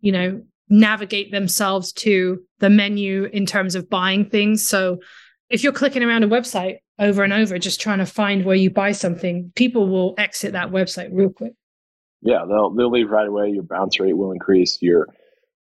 you 0.00 0.12
know, 0.12 0.42
navigate 0.68 1.30
themselves 1.30 1.92
to 1.92 2.42
the 2.58 2.68
menu 2.68 3.26
in 3.26 3.46
terms 3.46 3.76
of 3.76 3.88
buying 3.88 4.28
things. 4.28 4.66
So 4.66 4.98
if 5.50 5.62
you're 5.62 5.72
clicking 5.72 6.02
around 6.02 6.24
a 6.24 6.28
website 6.28 6.78
over 6.98 7.22
and 7.22 7.32
over 7.32 7.60
just 7.60 7.80
trying 7.80 7.98
to 7.98 8.06
find 8.06 8.44
where 8.44 8.56
you 8.56 8.70
buy 8.70 8.90
something, 8.90 9.52
people 9.54 9.88
will 9.88 10.16
exit 10.18 10.54
that 10.54 10.72
website 10.72 11.10
real 11.12 11.30
quick. 11.30 11.52
Yeah, 12.22 12.44
they'll 12.44 12.70
they'll 12.70 12.90
leave 12.90 13.08
right 13.08 13.28
away. 13.28 13.50
Your 13.50 13.62
bounce 13.62 14.00
rate 14.00 14.16
will 14.16 14.32
increase, 14.32 14.78
your 14.82 15.06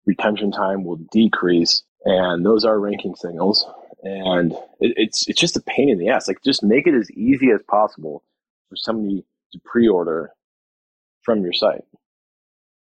retention 0.08 0.52
time 0.52 0.84
will 0.84 0.98
decrease, 1.12 1.84
and 2.06 2.44
those 2.44 2.66
are 2.66 2.80
ranking 2.80 3.14
signals 3.14 3.64
and 4.04 4.52
it, 4.80 4.94
it's 4.98 5.28
it's 5.28 5.40
just 5.40 5.58
a 5.58 5.62
pain 5.62 5.90
in 5.90 5.98
the 5.98 6.10
ass. 6.10 6.28
Like 6.28 6.42
just 6.44 6.64
make 6.64 6.88
it 6.88 6.94
as 6.94 7.10
easy 7.12 7.52
as 7.52 7.62
possible 7.68 8.24
for 8.70 8.76
somebody 8.76 9.26
to 9.52 9.60
pre-order 9.64 10.32
from 11.22 11.42
your 11.42 11.54
site. 11.54 11.84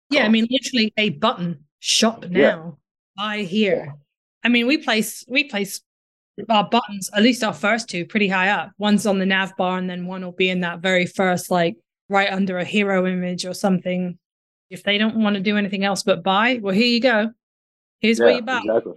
Yeah, 0.10 0.26
I 0.26 0.30
mean, 0.30 0.48
literally 0.50 0.94
a 0.98 1.10
button 1.10 1.66
shop 1.80 2.26
now, 2.30 2.40
yeah. 2.40 2.72
buy 3.18 3.38
here. 3.40 3.96
I 4.44 4.50
mean, 4.50 4.68
we 4.68 4.78
place 4.78 5.24
we 5.28 5.46
place 5.46 5.82
our 6.50 6.68
buttons, 6.68 7.10
at 7.14 7.24
least 7.24 7.44
our 7.44 7.54
first 7.54 7.90
two, 7.90 8.06
pretty 8.06 8.28
high 8.28 8.50
up. 8.50 8.72
One's 8.78 9.06
on 9.06 9.20
the 9.20 9.26
nav 9.26 9.56
bar, 9.58 9.78
and 9.78 9.90
then 9.90 10.06
one 10.06 10.24
will 10.24 10.32
be 10.32 10.50
in 10.50 10.62
that 10.62 10.80
very 10.80 11.06
first, 11.06 11.50
like 11.50 11.76
right 12.10 12.32
under 12.32 12.58
a 12.58 12.66
hero 12.66 13.08
image 13.08 13.46
or 13.46 13.54
something. 13.54 14.18
If 14.70 14.84
they 14.84 14.98
don't 14.98 15.18
want 15.18 15.36
to 15.36 15.42
do 15.42 15.58
anything 15.58 15.84
else 15.84 16.04
but 16.04 16.24
buy, 16.24 16.60
well, 16.62 16.74
here 16.74 16.88
you 16.88 17.00
go. 17.00 17.32
Here's 18.00 18.20
yeah, 18.20 18.26
where 18.26 18.36
you 18.36 18.42
buy. 18.42 18.62
Exactly. 18.64 18.94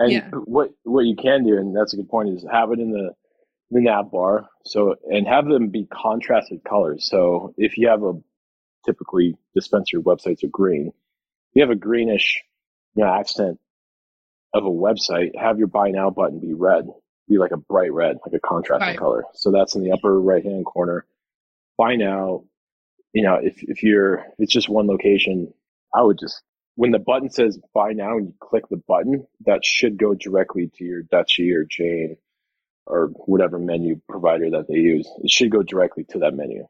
And 0.00 0.12
yeah. 0.12 0.30
what 0.30 0.70
what 0.82 1.04
you 1.04 1.14
can 1.14 1.44
do, 1.44 1.56
and 1.58 1.76
that's 1.76 1.92
a 1.92 1.96
good 1.96 2.08
point, 2.08 2.30
is 2.30 2.44
have 2.50 2.72
it 2.72 2.80
in 2.80 2.90
the 2.90 3.12
the 3.70 3.80
nav 3.80 4.10
bar. 4.10 4.48
So, 4.64 4.96
and 5.08 5.28
have 5.28 5.46
them 5.46 5.68
be 5.68 5.86
contrasted 5.86 6.64
colors. 6.64 7.06
So 7.08 7.54
if 7.56 7.78
you 7.78 7.88
have 7.88 8.02
a 8.02 8.14
typically 8.84 9.36
dispensary 9.54 10.02
websites 10.02 10.42
are 10.42 10.48
green, 10.48 10.88
if 10.88 10.94
you 11.54 11.62
have 11.62 11.70
a 11.70 11.76
greenish 11.76 12.42
you 12.94 13.04
know, 13.04 13.12
accent 13.12 13.60
of 14.52 14.64
a 14.64 14.70
website, 14.70 15.38
have 15.38 15.58
your 15.58 15.68
buy 15.68 15.90
now 15.90 16.10
button 16.10 16.40
be 16.40 16.54
red, 16.54 16.86
be 17.28 17.38
like 17.38 17.52
a 17.52 17.56
bright 17.56 17.92
red, 17.92 18.16
like 18.26 18.34
a 18.34 18.40
contrasting 18.40 18.88
right. 18.88 18.98
color. 18.98 19.24
So 19.34 19.52
that's 19.52 19.74
in 19.74 19.84
the 19.84 19.92
upper 19.92 20.20
right 20.20 20.44
hand 20.44 20.64
corner. 20.64 21.06
Buy 21.78 21.96
now, 21.96 22.44
you 23.12 23.22
know, 23.22 23.38
if, 23.40 23.62
if 23.62 23.82
you're, 23.82 24.26
it's 24.38 24.52
just 24.52 24.68
one 24.68 24.86
location, 24.86 25.52
I 25.94 26.02
would 26.02 26.18
just, 26.18 26.42
when 26.80 26.92
the 26.92 26.98
button 26.98 27.28
says 27.28 27.58
buy 27.74 27.92
now 27.92 28.16
and 28.16 28.28
you 28.28 28.34
click 28.40 28.66
the 28.70 28.78
button, 28.78 29.26
that 29.44 29.66
should 29.66 29.98
go 29.98 30.14
directly 30.14 30.70
to 30.78 30.82
your 30.82 31.02
Dutchie 31.02 31.54
or 31.54 31.62
Jane 31.62 32.16
or 32.86 33.08
whatever 33.26 33.58
menu 33.58 34.00
provider 34.08 34.48
that 34.48 34.66
they 34.66 34.76
use. 34.76 35.06
It 35.22 35.30
should 35.30 35.50
go 35.50 35.62
directly 35.62 36.04
to 36.04 36.20
that 36.20 36.32
menu. 36.32 36.66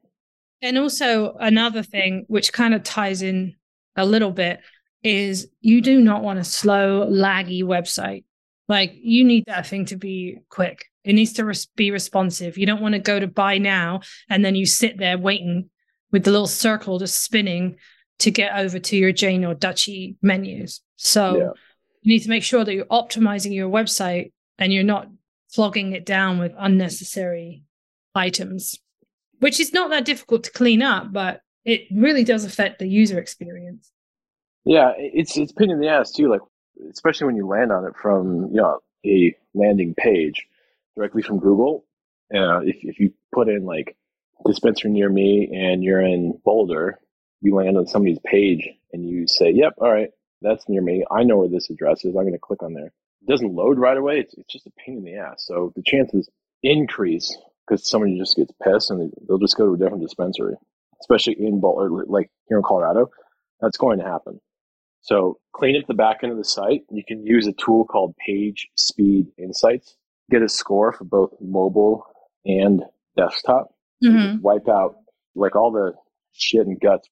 And 0.62 0.76
also 0.78 1.36
another 1.38 1.84
thing 1.84 2.24
which 2.26 2.52
kind 2.52 2.74
of 2.74 2.82
ties 2.82 3.22
in 3.22 3.54
a 3.94 4.04
little 4.04 4.32
bit 4.32 4.58
is 5.04 5.46
you 5.60 5.80
do 5.80 6.00
not 6.00 6.24
want 6.24 6.40
a 6.40 6.44
slow, 6.44 7.06
laggy 7.08 7.62
website. 7.62 8.24
Like 8.66 8.94
you 9.00 9.22
need 9.22 9.44
that 9.46 9.68
thing 9.68 9.84
to 9.86 9.96
be 9.96 10.38
quick. 10.48 10.86
It 11.04 11.12
needs 11.12 11.34
to 11.34 11.44
res- 11.44 11.68
be 11.76 11.92
responsive. 11.92 12.58
You 12.58 12.66
don't 12.66 12.82
want 12.82 12.94
to 12.96 13.00
go 13.00 13.20
to 13.20 13.28
buy 13.28 13.58
now 13.58 14.00
and 14.28 14.44
then 14.44 14.56
you 14.56 14.66
sit 14.66 14.98
there 14.98 15.18
waiting 15.18 15.70
with 16.10 16.24
the 16.24 16.32
little 16.32 16.48
circle 16.48 16.98
just 16.98 17.22
spinning 17.22 17.76
to 18.20 18.30
get 18.30 18.54
over 18.54 18.78
to 18.78 18.96
your 18.96 19.12
Jane 19.12 19.44
or 19.44 19.54
Dutchie 19.54 20.16
menus. 20.22 20.80
So 20.96 21.36
yeah. 21.36 21.50
you 22.02 22.12
need 22.14 22.20
to 22.20 22.28
make 22.28 22.44
sure 22.44 22.64
that 22.64 22.74
you're 22.74 22.84
optimizing 22.86 23.54
your 23.54 23.68
website 23.68 24.32
and 24.58 24.72
you're 24.72 24.84
not 24.84 25.08
flogging 25.48 25.92
it 25.92 26.06
down 26.06 26.38
with 26.38 26.52
unnecessary 26.58 27.64
items, 28.14 28.78
which 29.40 29.58
is 29.58 29.72
not 29.72 29.90
that 29.90 30.04
difficult 30.04 30.44
to 30.44 30.52
clean 30.52 30.82
up, 30.82 31.12
but 31.12 31.40
it 31.64 31.82
really 31.94 32.24
does 32.24 32.44
affect 32.44 32.78
the 32.78 32.88
user 32.88 33.18
experience. 33.18 33.90
Yeah, 34.64 34.92
it's 34.96 35.36
it's 35.36 35.52
pain 35.52 35.70
in 35.70 35.80
the 35.80 35.88
ass 35.88 36.12
too. 36.12 36.28
Like 36.28 36.42
especially 36.90 37.26
when 37.26 37.36
you 37.36 37.46
land 37.46 37.72
on 37.72 37.86
it 37.86 37.96
from 37.96 38.48
you 38.50 38.60
know 38.60 38.78
a 39.06 39.34
landing 39.54 39.94
page 39.94 40.46
directly 40.96 41.22
from 41.22 41.38
Google. 41.38 41.86
Uh, 42.32 42.60
if 42.60 42.76
if 42.82 43.00
you 43.00 43.12
put 43.32 43.48
in 43.48 43.64
like 43.64 43.96
dispenser 44.46 44.88
near 44.88 45.08
me 45.08 45.50
and 45.52 45.82
you're 45.82 46.00
in 46.00 46.38
Boulder, 46.44 46.98
you 47.40 47.54
land 47.54 47.76
on 47.76 47.86
somebody's 47.86 48.18
page 48.24 48.68
and 48.92 49.08
you 49.08 49.26
say, 49.26 49.50
"Yep, 49.50 49.74
all 49.78 49.92
right, 49.92 50.10
that's 50.42 50.68
near 50.68 50.82
me. 50.82 51.04
I 51.10 51.24
know 51.24 51.38
where 51.38 51.48
this 51.48 51.70
address 51.70 52.04
is. 52.04 52.16
I'm 52.16 52.22
going 52.22 52.32
to 52.32 52.38
click 52.38 52.62
on 52.62 52.74
there." 52.74 52.92
It 53.22 53.28
doesn't 53.28 53.54
load 53.54 53.78
right 53.78 53.96
away. 53.96 54.20
It's, 54.20 54.34
it's 54.34 54.52
just 54.52 54.66
a 54.66 54.72
pain 54.84 54.98
in 54.98 55.04
the 55.04 55.16
ass. 55.16 55.44
So 55.46 55.72
the 55.76 55.82
chances 55.82 56.28
increase 56.62 57.36
because 57.66 57.88
somebody 57.88 58.18
just 58.18 58.36
gets 58.36 58.52
pissed 58.62 58.90
and 58.90 59.12
they'll 59.28 59.38
just 59.38 59.56
go 59.56 59.66
to 59.66 59.74
a 59.74 59.76
different 59.76 60.02
dispensary, 60.02 60.54
especially 61.00 61.36
in 61.38 61.60
Boulder, 61.60 62.04
like 62.06 62.30
here 62.48 62.58
in 62.58 62.64
Colorado. 62.64 63.10
That's 63.60 63.76
going 63.76 63.98
to 63.98 64.04
happen. 64.04 64.40
So 65.02 65.38
clean 65.52 65.76
up 65.80 65.86
the 65.86 65.94
back 65.94 66.18
end 66.22 66.32
of 66.32 66.38
the 66.38 66.44
site. 66.44 66.82
You 66.90 67.02
can 67.06 67.26
use 67.26 67.46
a 67.46 67.52
tool 67.52 67.84
called 67.84 68.14
Page 68.16 68.68
Speed 68.74 69.28
Insights. 69.38 69.96
Get 70.30 70.42
a 70.42 70.48
score 70.48 70.92
for 70.92 71.04
both 71.04 71.32
mobile 71.40 72.04
and 72.44 72.82
desktop. 73.16 73.74
Mm-hmm. 74.04 74.40
Wipe 74.40 74.68
out 74.68 74.96
like 75.34 75.56
all 75.56 75.70
the 75.72 75.94
shit 76.32 76.66
and 76.66 76.78
guts. 76.80 77.08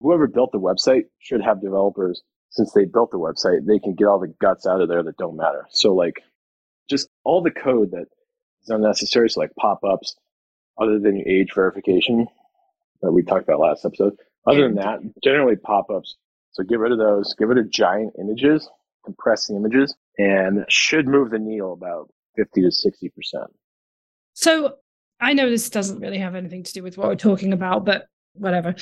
Whoever 0.00 0.26
built 0.26 0.52
the 0.52 0.60
website 0.60 1.04
should 1.18 1.42
have 1.42 1.62
developers 1.62 2.22
since 2.50 2.72
they 2.72 2.84
built 2.84 3.10
the 3.10 3.18
website, 3.18 3.66
they 3.66 3.78
can 3.78 3.94
get 3.94 4.06
all 4.06 4.18
the 4.18 4.34
guts 4.40 4.66
out 4.66 4.80
of 4.80 4.88
there 4.88 5.02
that 5.02 5.16
don't 5.16 5.36
matter. 5.36 5.66
So 5.70 5.94
like 5.94 6.22
just 6.88 7.08
all 7.24 7.42
the 7.42 7.50
code 7.50 7.90
that 7.92 8.06
is 8.62 8.68
unnecessary, 8.68 9.28
so 9.28 9.40
like 9.40 9.54
pop-ups, 9.58 10.16
other 10.80 10.98
than 10.98 11.22
age 11.26 11.52
verification 11.54 12.26
that 13.02 13.12
we 13.12 13.22
talked 13.22 13.44
about 13.44 13.60
last 13.60 13.84
episode. 13.84 14.14
Other 14.46 14.62
than 14.62 14.76
that, 14.76 15.00
generally 15.24 15.56
pop-ups. 15.56 16.16
So 16.52 16.62
get 16.62 16.78
rid 16.78 16.92
of 16.92 16.98
those, 16.98 17.34
get 17.34 17.48
rid 17.48 17.58
of 17.58 17.70
giant 17.70 18.14
images, 18.18 18.68
compress 19.04 19.46
the 19.46 19.56
images, 19.56 19.94
and 20.18 20.64
should 20.68 21.06
move 21.06 21.30
the 21.30 21.38
needle 21.38 21.72
about 21.72 22.08
50 22.36 22.62
to 22.62 22.68
60%. 22.68 23.46
So 24.34 24.74
I 25.20 25.32
know 25.32 25.50
this 25.50 25.68
doesn't 25.68 26.00
really 26.00 26.18
have 26.18 26.34
anything 26.34 26.62
to 26.62 26.72
do 26.72 26.82
with 26.82 26.96
what 26.96 27.08
we're 27.08 27.16
talking 27.16 27.52
about, 27.52 27.84
but 27.84 28.06
whatever. 28.34 28.74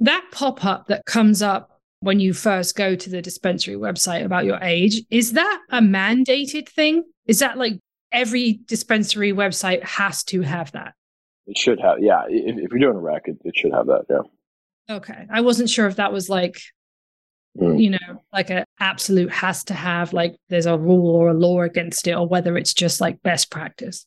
That 0.00 0.24
pop 0.32 0.64
up 0.64 0.86
that 0.88 1.04
comes 1.04 1.42
up 1.42 1.80
when 2.00 2.18
you 2.18 2.32
first 2.32 2.76
go 2.76 2.94
to 2.96 3.10
the 3.10 3.22
dispensary 3.22 3.76
website 3.76 4.24
about 4.24 4.46
your 4.46 4.58
age. 4.62 5.02
Is 5.10 5.34
that 5.34 5.60
a 5.70 5.80
mandated 5.80 6.68
thing? 6.68 7.04
Is 7.26 7.38
that 7.40 7.58
like 7.58 7.78
every 8.10 8.60
dispensary 8.66 9.32
website 9.32 9.82
has 9.84 10.24
to 10.24 10.40
have 10.42 10.72
that? 10.72 10.94
It 11.46 11.58
should 11.58 11.80
have, 11.80 11.98
yeah. 12.00 12.24
If, 12.28 12.56
if 12.56 12.70
you're 12.70 12.80
doing 12.80 12.96
a 12.96 13.00
rec, 13.00 13.22
it, 13.26 13.36
it, 13.44 13.56
should 13.56 13.72
have 13.72 13.86
that, 13.86 14.04
yeah. 14.08 14.96
Okay. 14.96 15.26
I 15.30 15.40
wasn't 15.42 15.70
sure 15.70 15.86
if 15.86 15.96
that 15.96 16.12
was 16.12 16.28
like, 16.28 16.60
mm. 17.58 17.80
you 17.80 17.90
know, 17.90 18.22
like 18.32 18.50
an 18.50 18.64
absolute 18.78 19.30
has 19.32 19.64
to 19.64 19.74
have, 19.74 20.12
like 20.12 20.36
there's 20.48 20.66
a 20.66 20.78
rule 20.78 21.14
or 21.14 21.30
a 21.30 21.34
law 21.34 21.62
against 21.62 22.06
it, 22.06 22.14
or 22.14 22.26
whether 22.26 22.56
it's 22.56 22.72
just 22.72 23.00
like 23.00 23.22
best 23.22 23.50
practice. 23.50 24.06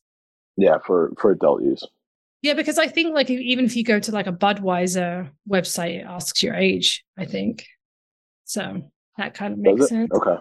Yeah, 0.55 0.77
for 0.85 1.13
for 1.19 1.31
adult 1.31 1.63
use. 1.63 1.83
Yeah, 2.43 2.53
because 2.53 2.77
I 2.77 2.87
think 2.87 3.15
like 3.15 3.29
even 3.29 3.65
if 3.65 3.75
you 3.75 3.83
go 3.83 3.99
to 3.99 4.11
like 4.11 4.27
a 4.27 4.33
Budweiser 4.33 5.29
website, 5.49 6.01
it 6.01 6.05
asks 6.05 6.43
your 6.43 6.53
age. 6.53 7.03
I 7.17 7.25
think. 7.25 7.65
So 8.43 8.91
that 9.17 9.33
kind 9.33 9.53
of 9.53 9.59
makes 9.59 9.87
sense. 9.87 10.11
Okay. 10.11 10.35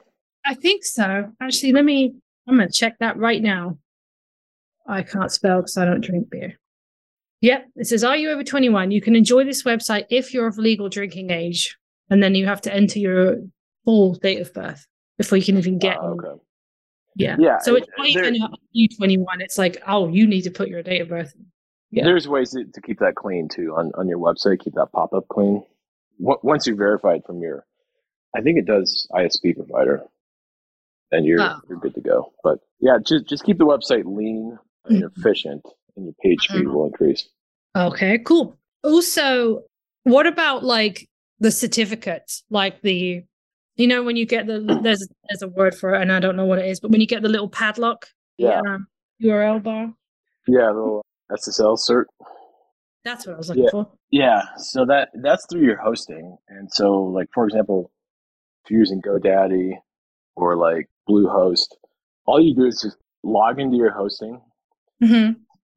I 0.45 0.55
think 0.55 0.85
so. 0.85 1.33
Actually, 1.41 1.73
let 1.73 1.85
me, 1.85 2.15
I'm 2.49 2.57
going 2.57 2.69
to 2.69 2.75
check 2.75 2.99
that 2.99 3.17
right 3.17 3.41
now. 3.41 3.79
I 4.87 5.03
can't 5.03 5.31
spell 5.31 5.59
because 5.59 5.77
I 5.77 5.85
don't 5.85 6.01
drink 6.01 6.29
beer. 6.31 6.59
Yep. 7.43 7.69
It 7.77 7.87
says, 7.87 8.03
Are 8.05 8.17
you 8.17 8.31
over 8.31 8.43
21? 8.43 8.91
You 8.91 9.01
can 9.01 9.15
enjoy 9.15 9.45
this 9.45 9.63
website 9.63 10.07
if 10.11 10.35
you're 10.35 10.49
of 10.49 10.59
legal 10.59 10.89
drinking 10.89 11.31
age. 11.31 11.77
And 12.11 12.23
then 12.23 12.35
you 12.35 12.47
have 12.47 12.61
to 12.63 12.75
enter 12.75 12.99
your 12.99 13.37
full 13.85 14.15
date 14.15 14.41
of 14.41 14.53
birth 14.53 14.87
before 15.19 15.39
you 15.39 15.45
can 15.45 15.57
even 15.57 15.79
get 15.79 15.99
uh, 15.99 16.09
okay. 16.09 16.43
Yeah. 17.17 17.37
Yeah. 17.39 17.59
So 17.59 17.77
it's 17.77 17.87
not 17.97 18.09
even 18.09 18.37
you 18.73 18.89
21. 18.89 19.41
It's 19.41 19.59
like, 19.59 19.81
oh, 19.87 20.09
you 20.09 20.27
need 20.27 20.43
to 20.43 20.51
put 20.51 20.69
your 20.69 20.83
date 20.83 21.01
of 21.01 21.09
birth. 21.09 21.33
Yeah. 21.93 22.05
There's 22.05 22.27
ways 22.27 22.51
to, 22.53 22.65
to 22.65 22.81
keep 22.81 22.99
that 22.99 23.15
clean 23.15 23.49
too 23.49 23.75
on, 23.77 23.93
on 23.97 24.09
your 24.09 24.19
website. 24.19 24.61
Keep 24.61 24.75
that 24.75 24.93
pop 24.93 25.13
up 25.13 25.29
clean. 25.29 25.65
Once 26.19 26.67
you 26.67 26.75
verify 26.75 27.15
it 27.15 27.27
from 27.27 27.41
your 27.41 27.67
I 28.35 28.41
think 28.41 28.59
it 28.59 28.67
does 28.67 29.07
ISP 29.13 29.57
provider, 29.57 30.03
and 31.11 31.27
you're 31.27 31.41
oh. 31.41 31.61
you're 31.69 31.79
good 31.79 31.95
to 31.95 32.01
go. 32.01 32.33
But 32.43 32.61
yeah, 32.81 32.99
just 33.05 33.29
just 33.29 33.45
keep 33.45 33.59
the 33.59 33.67
website 33.67 34.05
lean 34.05 34.59
and 34.87 35.03
mm-hmm. 35.03 35.21
efficient, 35.21 35.63
and 35.97 36.07
your 36.07 36.15
page 36.23 36.43
speed 36.43 36.65
mm-hmm. 36.65 36.73
will 36.73 36.87
increase. 36.87 37.29
Okay, 37.77 38.19
cool. 38.19 38.57
Also, 38.83 39.65
what 40.05 40.27
about 40.27 40.65
like 40.65 41.09
the 41.41 41.51
certificates, 41.51 42.43
like 42.51 42.81
the 42.83 43.23
you 43.77 43.87
know 43.87 44.03
when 44.03 44.17
you 44.17 44.25
get 44.25 44.47
the 44.47 44.61
there's 44.83 45.07
there's 45.29 45.43
a 45.43 45.49
word 45.49 45.75
for 45.75 45.95
it 45.95 46.01
and 46.01 46.13
I 46.13 46.21
don't 46.21 46.37
know 46.37 46.47
what 46.47 46.59
it 46.59 46.67
is, 46.67 46.81
but 46.81 46.91
when 46.91 47.01
you 47.01 47.07
get 47.07 47.23
the 47.23 47.29
little 47.29 47.49
padlock, 47.49 48.07
yeah, 48.39 48.61
um, 48.67 48.87
URL 49.23 49.63
bar, 49.63 49.93
yeah, 50.49 50.69
the 50.69 50.73
little 50.73 51.05
SSL 51.37 51.79
cert. 51.79 52.05
That's 53.05 53.27
what 53.27 53.35
I 53.35 53.39
was 53.39 53.49
looking 53.49 53.65
yeah. 53.65 53.71
for. 53.71 53.91
Yeah, 54.11 54.43
so 54.57 54.85
that 54.87 55.11
that's 55.15 55.47
through 55.47 55.65
your 55.65 55.77
hosting, 55.77 56.37
and 56.49 56.71
so 56.73 57.03
like 57.03 57.29
for 57.35 57.45
example, 57.47 57.91
if 58.65 58.71
you're 58.71 58.81
using 58.81 59.03
GoDaddy 59.03 59.73
or 60.37 60.57
like 60.57 60.89
Bluehost, 61.09 61.69
all 62.27 62.41
you 62.41 62.55
do 62.55 62.67
is 62.67 62.81
just 62.83 62.97
log 63.23 63.59
into 63.59 63.77
your 63.77 63.91
hosting. 63.91 64.41
Mm-hmm. 65.03 65.33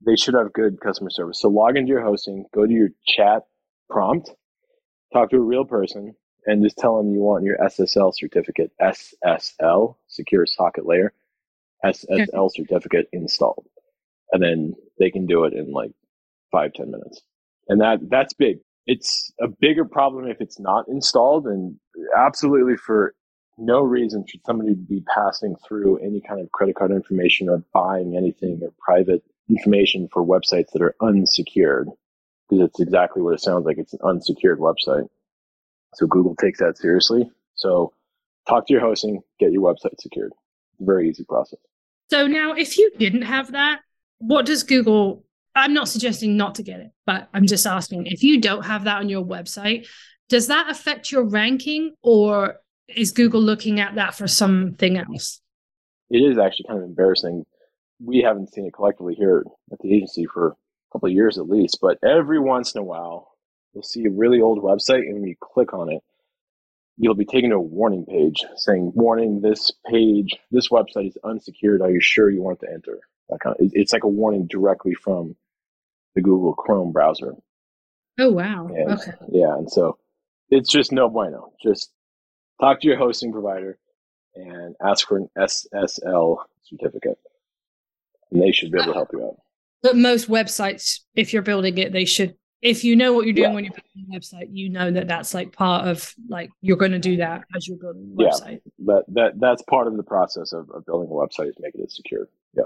They 0.05 0.15
should 0.15 0.35
have 0.35 0.53
good 0.53 0.79
customer 0.79 1.09
service. 1.09 1.39
So 1.41 1.49
log 1.49 1.77
into 1.77 1.89
your 1.89 2.03
hosting, 2.03 2.45
go 2.53 2.67
to 2.67 2.71
your 2.71 2.89
chat 3.07 3.43
prompt, 3.89 4.31
talk 5.13 5.31
to 5.31 5.37
a 5.37 5.39
real 5.39 5.65
person, 5.65 6.15
and 6.45 6.63
just 6.63 6.77
tell 6.77 6.97
them 6.97 7.13
you 7.13 7.21
want 7.21 7.43
your 7.43 7.57
SSL 7.57 8.13
certificate, 8.13 8.71
SSL, 8.79 9.95
secure 10.07 10.45
socket 10.45 10.85
layer, 10.85 11.13
SSL 11.83 12.51
certificate 12.53 13.07
installed. 13.11 13.65
And 14.31 14.41
then 14.41 14.73
they 14.99 15.11
can 15.11 15.25
do 15.25 15.43
it 15.45 15.53
in 15.53 15.71
like 15.71 15.91
five, 16.51 16.73
ten 16.73 16.91
minutes. 16.91 17.21
And 17.67 17.81
that 17.81 17.99
that's 18.09 18.33
big. 18.33 18.57
It's 18.87 19.31
a 19.41 19.47
bigger 19.47 19.85
problem 19.85 20.27
if 20.27 20.41
it's 20.41 20.59
not 20.59 20.87
installed 20.87 21.47
and 21.47 21.75
absolutely 22.15 22.77
for 22.77 23.15
no 23.57 23.81
reason 23.81 24.25
should 24.27 24.45
somebody 24.45 24.73
be 24.73 25.03
passing 25.13 25.55
through 25.67 25.97
any 25.97 26.21
kind 26.21 26.41
of 26.41 26.51
credit 26.51 26.75
card 26.75 26.91
information 26.91 27.49
or 27.49 27.63
buying 27.73 28.15
anything 28.15 28.59
or 28.61 28.71
private 28.79 29.23
information 29.49 30.07
for 30.11 30.25
websites 30.25 30.71
that 30.73 30.81
are 30.81 30.95
unsecured 31.01 31.87
because 32.49 32.65
it's 32.65 32.79
exactly 32.79 33.21
what 33.21 33.33
it 33.33 33.41
sounds 33.41 33.65
like. 33.65 33.77
It's 33.77 33.93
an 33.93 33.99
unsecured 34.03 34.59
website. 34.59 35.07
So 35.95 36.05
google 36.05 36.35
takes 36.35 36.59
that 36.59 36.77
seriously. 36.77 37.31
So 37.55 37.93
talk 38.47 38.67
to 38.67 38.73
your 38.73 38.81
hosting 38.81 39.21
get 39.39 39.51
your 39.51 39.61
website 39.61 39.99
secured. 39.99 40.33
Very 40.79 41.09
easy 41.09 41.23
process. 41.23 41.59
So 42.09 42.27
now 42.27 42.53
if 42.53 42.77
you 42.77 42.91
didn't 42.97 43.23
have 43.23 43.53
that 43.53 43.79
what 44.19 44.45
does 44.45 44.63
google 44.63 45.25
I'm 45.55 45.73
not 45.73 45.87
suggesting 45.87 46.35
not 46.35 46.55
to 46.55 46.63
get 46.63 46.81
it, 46.81 46.91
but 47.05 47.29
I'm 47.33 47.47
just 47.47 47.65
asking 47.65 48.07
if 48.07 48.23
you 48.23 48.41
don't 48.41 48.65
have 48.65 48.83
that 48.83 48.97
on 48.97 49.07
your 49.07 49.23
website, 49.23 49.87
does 50.27 50.47
that 50.47 50.69
affect 50.69 51.11
your 51.11 51.23
ranking 51.23 51.93
or 52.01 52.57
is 52.89 53.11
Google 53.11 53.41
looking 53.41 53.79
at 53.79 53.95
that 53.95 54.15
for 54.15 54.27
something 54.27 54.97
else? 54.97 55.41
It 56.09 56.17
is 56.17 56.37
actually 56.37 56.65
kind 56.67 56.79
of 56.79 56.85
embarrassing. 56.85 57.45
we 58.03 58.19
haven't 58.19 58.53
seen 58.53 58.65
it 58.65 58.73
collectively 58.73 59.15
here 59.15 59.45
at 59.71 59.79
the 59.79 59.95
agency 59.95 60.25
for 60.25 60.49
a 60.49 60.55
couple 60.91 61.07
of 61.07 61.13
years 61.13 61.37
at 61.37 61.47
least, 61.47 61.79
but 61.81 61.97
every 62.03 62.39
once 62.39 62.75
in 62.75 62.81
a 62.81 62.83
while, 62.83 63.31
you'll 63.73 63.83
see 63.83 64.05
a 64.05 64.11
really 64.11 64.41
old 64.41 64.61
website, 64.61 64.99
and 64.99 65.13
when 65.15 65.23
you 65.23 65.35
click 65.39 65.73
on 65.73 65.89
it, 65.89 66.01
you'll 66.97 67.15
be 67.15 67.25
taken 67.25 67.51
to 67.51 67.55
a 67.55 67.61
warning 67.61 68.05
page 68.05 68.43
saying, 68.57 68.91
"Warning: 68.95 69.39
This 69.39 69.71
page, 69.89 70.35
this 70.51 70.69
website 70.69 71.07
is 71.07 71.17
unsecured. 71.23 71.81
Are 71.81 71.91
you 71.91 72.01
sure 72.01 72.29
you 72.29 72.41
want 72.41 72.59
to 72.59 72.69
enter?" 72.71 72.99
That 73.29 73.39
kind 73.39 73.55
of, 73.59 73.71
it's 73.73 73.93
like 73.93 74.03
a 74.03 74.07
warning 74.09 74.47
directly 74.47 74.93
from 74.93 75.35
the 76.15 76.21
Google 76.21 76.53
Chrome 76.53 76.91
browser. 76.91 77.33
Oh 78.19 78.31
wow! 78.31 78.67
And, 78.67 78.91
okay. 78.93 79.11
Yeah, 79.29 79.55
and 79.55 79.69
so 79.69 79.97
it's 80.49 80.69
just 80.69 80.91
no 80.91 81.09
bueno. 81.09 81.51
Just 81.61 81.91
talk 82.61 82.79
to 82.81 82.87
your 82.87 82.97
hosting 82.97 83.31
provider 83.31 83.77
and 84.35 84.75
ask 84.81 85.07
for 85.07 85.17
an 85.17 85.29
SSL 85.37 86.37
certificate, 86.63 87.17
and 88.31 88.41
they 88.41 88.51
should 88.51 88.71
be 88.71 88.77
able 88.79 88.93
to 88.93 88.97
help 88.97 89.09
you 89.11 89.23
out. 89.25 89.37
But 89.83 89.97
most 89.97 90.29
websites, 90.29 90.99
if 91.15 91.33
you're 91.33 91.41
building 91.41 91.77
it, 91.77 91.91
they 91.91 92.05
should. 92.05 92.35
If 92.61 92.83
you 92.83 92.95
know 92.95 93.13
what 93.13 93.25
you're 93.25 93.33
doing 93.35 93.49
Yeah. 93.49 93.53
when 93.55 93.63
you're 93.65 93.73
building 93.73 94.15
a 94.15 94.19
website, 94.19 94.47
you 94.51 94.69
know 94.69 94.89
that 94.89 95.07
that's 95.07 95.33
like 95.33 95.51
part 95.51 95.87
of 95.87 96.13
like 96.29 96.49
you're 96.61 96.77
going 96.77 96.93
to 96.93 96.99
do 96.99 97.17
that 97.17 97.43
as 97.55 97.67
you're 97.67 97.77
building 97.77 98.15
Yeah. 98.17 98.29
website. 98.29 98.61
That 98.85 99.03
that 99.09 99.39
that's 99.39 99.61
part 99.63 99.87
of 99.87 99.97
the 99.97 100.03
process 100.03 100.53
of, 100.53 100.69
of 100.71 100.85
building 100.85 101.09
a 101.09 101.13
website 101.13 101.49
is 101.49 101.55
making 101.59 101.81
it 101.81 101.91
secure. 101.91 102.27
Yeah. 102.55 102.63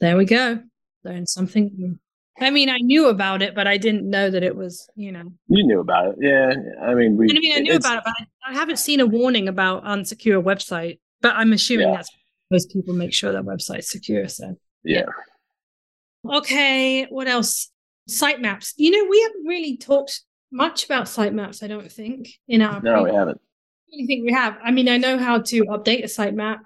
There 0.00 0.16
we 0.16 0.24
go. 0.24 0.60
Learned 1.04 1.28
something. 1.28 1.70
new. 1.76 1.98
I 2.38 2.50
mean, 2.50 2.68
I 2.68 2.76
knew 2.78 3.08
about 3.08 3.40
it, 3.40 3.54
but 3.54 3.66
I 3.66 3.78
didn't 3.78 4.08
know 4.08 4.30
that 4.30 4.42
it 4.42 4.54
was, 4.54 4.88
you 4.94 5.10
know. 5.10 5.24
You 5.48 5.64
knew 5.66 5.80
about 5.80 6.08
it. 6.08 6.16
Yeah. 6.20 6.52
I 6.82 6.92
mean, 6.94 7.16
we. 7.16 7.30
I 7.30 7.38
mean, 7.38 7.56
I 7.56 7.60
knew 7.60 7.76
about 7.76 7.98
it, 7.98 8.02
but 8.04 8.12
I, 8.46 8.50
I 8.50 8.54
haven't 8.54 8.78
seen 8.78 9.00
a 9.00 9.06
warning 9.06 9.48
about 9.48 9.84
unsecure 9.84 10.42
website. 10.42 10.98
But 11.22 11.34
I'm 11.36 11.52
assuming 11.54 11.88
Yeah. 11.88 11.96
that's 11.96 12.10
most 12.50 12.70
people 12.72 12.94
make 12.94 13.14
sure 13.14 13.32
their 13.32 13.42
website's 13.42 13.90
secure. 13.90 14.28
So, 14.28 14.54
Yeah. 14.84 15.06
okay, 16.28 17.04
what 17.06 17.26
else? 17.26 17.70
Sitemaps. 18.08 18.74
You 18.76 18.90
know, 18.92 19.08
we 19.10 19.20
haven't 19.22 19.46
really 19.46 19.76
talked 19.78 20.22
much 20.52 20.84
about 20.84 21.06
sitemaps. 21.06 21.62
I 21.62 21.66
don't 21.66 21.90
think 21.90 22.28
in 22.46 22.62
our. 22.62 22.80
No, 22.80 23.02
we 23.02 23.10
haven't. 23.12 23.40
I 23.92 23.96
don't 23.98 24.06
think 24.06 24.24
we 24.26 24.32
have. 24.32 24.56
I 24.62 24.70
mean, 24.70 24.88
I 24.88 24.96
know 24.96 25.18
how 25.18 25.40
to 25.40 25.64
update 25.64 26.04
a 26.04 26.06
sitemap. 26.06 26.58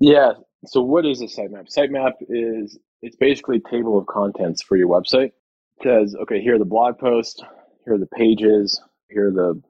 Yeah. 0.00 0.32
So 0.66 0.82
what 0.82 1.06
is 1.06 1.20
a 1.22 1.26
sitemap? 1.26 1.68
Sitemap 1.74 2.14
is 2.28 2.78
it's 3.02 3.16
basically 3.16 3.58
a 3.64 3.70
table 3.70 3.98
of 3.98 4.06
contents 4.06 4.62
for 4.62 4.76
your 4.76 4.88
website. 4.88 5.32
It 5.78 5.84
says, 5.84 6.16
okay, 6.22 6.40
here 6.40 6.56
are 6.56 6.58
the 6.58 6.64
blog 6.64 6.98
posts, 6.98 7.42
here 7.84 7.94
are 7.94 7.98
the 7.98 8.06
pages, 8.06 8.80
here 9.08 9.28
are 9.28 9.32
the 9.32 9.62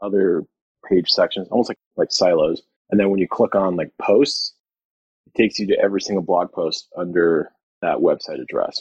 other 0.00 0.42
page 0.88 1.08
sections, 1.08 1.48
almost 1.50 1.70
like 1.70 1.78
like 1.96 2.12
silos. 2.12 2.62
And 2.90 2.98
then 2.98 3.10
when 3.10 3.18
you 3.18 3.28
click 3.28 3.54
on 3.54 3.76
like 3.76 3.92
posts, 4.00 4.54
it 5.26 5.34
takes 5.34 5.58
you 5.58 5.66
to 5.68 5.78
every 5.78 6.00
single 6.00 6.24
blog 6.24 6.52
post 6.52 6.88
under 6.96 7.50
that 7.82 7.98
website 7.98 8.40
address. 8.40 8.80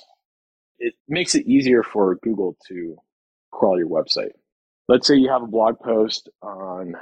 It 0.79 0.93
makes 1.07 1.35
it 1.35 1.47
easier 1.47 1.83
for 1.83 2.15
Google 2.15 2.55
to 2.69 2.95
crawl 3.51 3.77
your 3.77 3.89
website. 3.89 4.31
Let's 4.87 5.07
say 5.07 5.15
you 5.15 5.29
have 5.29 5.43
a 5.43 5.47
blog 5.47 5.79
post 5.79 6.29
on 6.41 6.95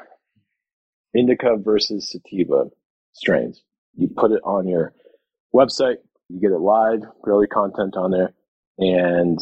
indica 1.13 1.57
versus 1.57 2.09
sativa 2.09 2.65
strains. 3.13 3.61
You 3.97 4.09
put 4.15 4.31
it 4.31 4.41
on 4.43 4.67
your 4.67 4.93
website, 5.53 5.97
you 6.29 6.39
get 6.39 6.51
it 6.51 6.59
live, 6.59 7.01
daily 7.25 7.47
content 7.47 7.95
on 7.95 8.11
there, 8.11 8.33
and 8.77 9.39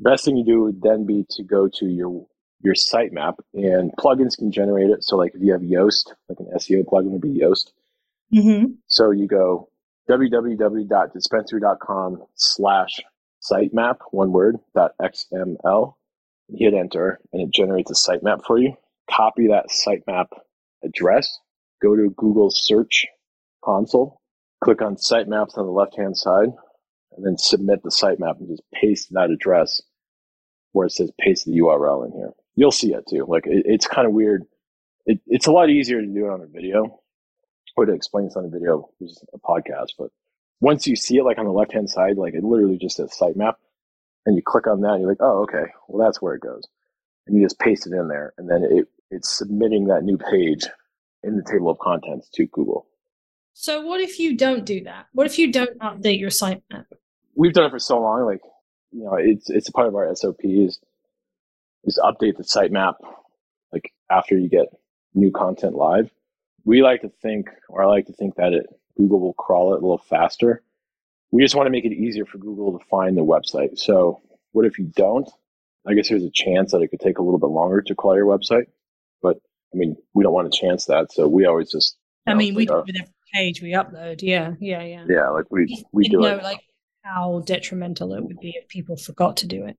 best 0.00 0.24
thing 0.24 0.36
you 0.36 0.44
do 0.44 0.62
would 0.62 0.82
then 0.82 1.06
be 1.06 1.24
to 1.30 1.44
go 1.44 1.68
to 1.74 1.86
your 1.86 2.26
your 2.62 2.74
sitemap 2.74 3.34
and 3.54 3.92
plugins 3.98 4.36
can 4.36 4.50
generate 4.50 4.90
it. 4.90 5.04
So 5.04 5.16
like 5.16 5.34
if 5.34 5.42
you 5.42 5.52
have 5.52 5.62
Yoast, 5.62 6.12
like 6.28 6.40
an 6.40 6.48
SEO 6.56 6.84
plugin 6.84 7.10
would 7.10 7.20
be 7.20 7.38
Yoast. 7.38 7.70
Mm-hmm. 8.34 8.72
So 8.86 9.10
you 9.10 9.28
go 9.28 9.68
www.dispensary.com 10.08 12.22
slash 12.34 13.00
sitemap, 13.42 13.98
one 14.10 14.32
word, 14.32 14.56
dot 14.74 14.92
XML, 15.00 15.94
hit 16.48 16.74
enter, 16.74 17.20
and 17.32 17.42
it 17.42 17.52
generates 17.52 17.90
a 17.90 17.94
sitemap 17.94 18.44
for 18.44 18.58
you. 18.58 18.76
Copy 19.10 19.48
that 19.48 19.66
sitemap 19.68 20.28
address, 20.82 21.38
go 21.82 21.94
to 21.94 22.08
Google 22.16 22.50
search 22.50 23.06
console, 23.66 24.20
click 24.62 24.80
on 24.80 24.96
sitemaps 24.96 25.58
on 25.58 25.66
the 25.66 25.72
left 25.72 25.96
hand 25.96 26.16
side, 26.16 26.48
and 27.16 27.26
then 27.26 27.36
submit 27.36 27.82
the 27.82 27.90
sitemap 27.90 28.38
and 28.38 28.48
just 28.48 28.62
paste 28.72 29.08
that 29.12 29.30
address 29.30 29.82
where 30.72 30.86
it 30.86 30.92
says 30.92 31.10
paste 31.18 31.46
the 31.46 31.58
URL 31.58 32.06
in 32.06 32.12
here. 32.12 32.32
You'll 32.54 32.70
see 32.70 32.94
it 32.94 33.04
too. 33.08 33.26
Like 33.26 33.46
it, 33.46 33.64
it's 33.66 33.86
kind 33.86 34.06
of 34.06 34.12
weird. 34.12 34.44
It, 35.06 35.20
it's 35.26 35.46
a 35.46 35.52
lot 35.52 35.70
easier 35.70 36.00
to 36.00 36.06
do 36.06 36.26
it 36.26 36.30
on 36.30 36.42
a 36.42 36.46
video 36.46 37.00
or 37.76 37.86
to 37.86 37.92
explain 37.92 38.26
this 38.26 38.36
on 38.36 38.44
a 38.44 38.48
video, 38.48 38.88
which 38.98 39.10
is 39.10 39.24
a 39.34 39.38
podcast. 39.38 39.92
But 39.98 40.10
once 40.60 40.86
you 40.86 40.96
see 40.96 41.18
it, 41.18 41.24
like 41.24 41.38
on 41.38 41.44
the 41.44 41.52
left 41.52 41.72
hand 41.72 41.90
side, 41.90 42.16
like 42.16 42.34
it 42.34 42.44
literally 42.44 42.78
just 42.78 42.96
says 42.96 43.16
sitemap, 43.18 43.54
and 44.24 44.36
you 44.36 44.42
click 44.42 44.66
on 44.66 44.80
that, 44.82 44.92
and 44.92 45.02
you're 45.02 45.10
like, 45.10 45.20
oh, 45.20 45.42
okay, 45.42 45.70
well 45.88 46.04
that's 46.04 46.20
where 46.20 46.34
it 46.34 46.40
goes, 46.42 46.64
and 47.26 47.36
you 47.36 47.42
just 47.42 47.58
paste 47.58 47.86
it 47.86 47.92
in 47.92 48.08
there, 48.08 48.32
and 48.38 48.48
then 48.48 48.64
it 48.64 48.88
it's 49.10 49.36
submitting 49.36 49.86
that 49.86 50.02
new 50.02 50.18
page 50.18 50.66
in 51.22 51.36
the 51.36 51.42
table 51.42 51.70
of 51.70 51.78
contents 51.78 52.28
to 52.34 52.46
Google. 52.46 52.86
So, 53.58 53.80
what 53.80 54.02
if 54.02 54.18
you 54.20 54.36
don't 54.36 54.66
do 54.66 54.84
that? 54.84 55.06
What 55.14 55.26
if 55.26 55.38
you 55.38 55.50
don't 55.50 55.78
update 55.78 56.20
your 56.20 56.28
sitemap? 56.28 56.84
We've 57.34 57.54
done 57.54 57.64
it 57.64 57.70
for 57.70 57.78
so 57.78 57.98
long, 57.98 58.26
like 58.26 58.42
you 58.92 59.02
know, 59.02 59.14
it's 59.14 59.48
it's 59.48 59.66
a 59.70 59.72
part 59.72 59.88
of 59.88 59.94
our 59.94 60.14
SOPs. 60.14 60.78
Is 61.84 61.98
update 62.04 62.36
the 62.36 62.42
sitemap 62.44 62.96
like 63.72 63.94
after 64.10 64.36
you 64.36 64.50
get 64.50 64.66
new 65.14 65.30
content 65.30 65.74
live. 65.74 66.10
We 66.66 66.82
like 66.82 67.00
to 67.00 67.08
think, 67.22 67.48
or 67.70 67.82
I 67.82 67.86
like 67.86 68.06
to 68.08 68.12
think 68.12 68.34
that 68.34 68.52
it 68.52 68.66
Google 68.98 69.20
will 69.20 69.32
crawl 69.32 69.72
it 69.72 69.78
a 69.78 69.80
little 69.80 70.02
faster. 70.10 70.62
We 71.30 71.42
just 71.42 71.54
want 71.54 71.66
to 71.66 71.70
make 71.70 71.86
it 71.86 71.94
easier 71.94 72.26
for 72.26 72.36
Google 72.36 72.78
to 72.78 72.84
find 72.90 73.16
the 73.16 73.24
website. 73.24 73.78
So, 73.78 74.20
what 74.52 74.66
if 74.66 74.78
you 74.78 74.92
don't? 74.94 75.30
I 75.86 75.94
guess 75.94 76.10
there's 76.10 76.24
a 76.24 76.30
chance 76.30 76.72
that 76.72 76.82
it 76.82 76.88
could 76.88 77.00
take 77.00 77.16
a 77.16 77.22
little 77.22 77.38
bit 77.40 77.46
longer 77.48 77.80
to 77.80 77.94
crawl 77.94 78.16
your 78.16 78.26
website, 78.26 78.66
but 79.22 79.38
I 79.72 79.78
mean, 79.78 79.96
we 80.12 80.24
don't 80.24 80.34
want 80.34 80.52
to 80.52 80.60
chance 80.60 80.84
that, 80.86 81.10
so 81.10 81.26
we 81.26 81.46
always 81.46 81.70
just. 81.70 81.96
I 82.26 82.32
know, 82.32 82.36
mean, 82.36 82.54
we 82.54 82.62
like 82.62 82.68
do 82.68 82.74
our- 82.74 82.80
it 82.80 82.86
with 82.88 82.96
every 83.00 83.12
page 83.32 83.62
we 83.62 83.72
upload. 83.72 84.22
Yeah, 84.22 84.54
yeah, 84.60 84.82
yeah. 84.82 85.04
yeah, 85.08 85.28
like 85.30 85.46
we 85.50 85.84
we 85.92 86.08
do 86.08 86.20
know 86.20 86.36
it. 86.36 86.42
like 86.42 86.60
how 87.02 87.42
detrimental 87.46 88.14
it 88.14 88.22
would 88.24 88.38
be 88.40 88.50
if 88.50 88.68
people 88.68 88.96
forgot 88.96 89.36
to 89.38 89.46
do 89.46 89.64
it. 89.64 89.76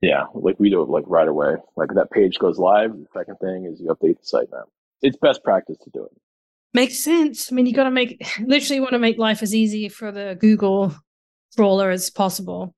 Yeah, 0.00 0.24
like 0.34 0.58
we 0.58 0.70
do 0.70 0.82
it 0.82 0.88
like 0.88 1.04
right 1.06 1.28
away. 1.28 1.54
Like 1.76 1.90
that 1.94 2.10
page 2.10 2.38
goes 2.38 2.58
live. 2.58 2.92
The 2.92 3.06
second 3.14 3.36
thing 3.36 3.66
is 3.66 3.80
you 3.80 3.88
update 3.88 4.18
the 4.18 4.24
site 4.26 4.50
sitemap. 4.50 4.64
It's 5.00 5.16
best 5.16 5.42
practice 5.44 5.78
to 5.84 5.90
do 5.90 6.04
it. 6.04 6.12
Makes 6.74 7.00
sense. 7.00 7.52
I 7.52 7.54
mean, 7.54 7.66
you 7.66 7.74
got 7.74 7.84
to 7.84 7.90
make 7.90 8.24
literally 8.40 8.80
want 8.80 8.92
to 8.92 8.98
make 8.98 9.18
life 9.18 9.42
as 9.42 9.54
easy 9.54 9.88
for 9.88 10.10
the 10.10 10.36
Google 10.40 10.94
crawler 11.56 11.90
as 11.90 12.10
possible. 12.10 12.74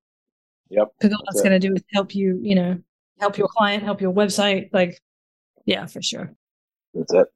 Yep. 0.69 0.89
Because 0.99 1.13
all 1.13 1.23
That's 1.25 1.37
that's 1.37 1.47
going 1.47 1.59
to 1.59 1.67
do 1.67 1.73
is 1.73 1.83
help 1.93 2.13
you, 2.13 2.39
you 2.41 2.55
know, 2.55 2.79
help 3.19 3.37
your 3.37 3.47
client, 3.47 3.83
help 3.83 4.01
your 4.01 4.13
website. 4.13 4.69
Like, 4.73 4.99
yeah, 5.65 5.85
for 5.85 6.01
sure. 6.01 6.33
That's 6.93 7.13
it. 7.13 7.27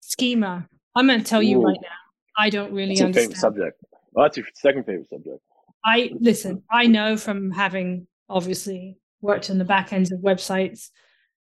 Schema. 0.00 0.68
I'm 0.94 1.06
going 1.06 1.20
to 1.20 1.26
tell 1.26 1.42
you 1.42 1.62
right 1.62 1.78
now. 1.82 1.88
I 2.36 2.50
don't 2.50 2.72
really 2.72 2.92
It's 2.92 3.00
your 3.00 3.12
favorite 3.12 3.36
subject. 3.36 3.82
Well, 4.12 4.24
that's 4.24 4.36
your 4.36 4.46
second 4.54 4.84
favorite 4.84 5.08
subject. 5.08 5.40
I 5.84 6.10
listen, 6.18 6.62
I 6.70 6.86
know 6.86 7.16
from 7.16 7.50
having 7.50 8.06
obviously 8.28 8.98
worked 9.20 9.50
on 9.50 9.58
the 9.58 9.64
back 9.64 9.92
ends 9.92 10.12
of 10.12 10.20
websites 10.20 10.90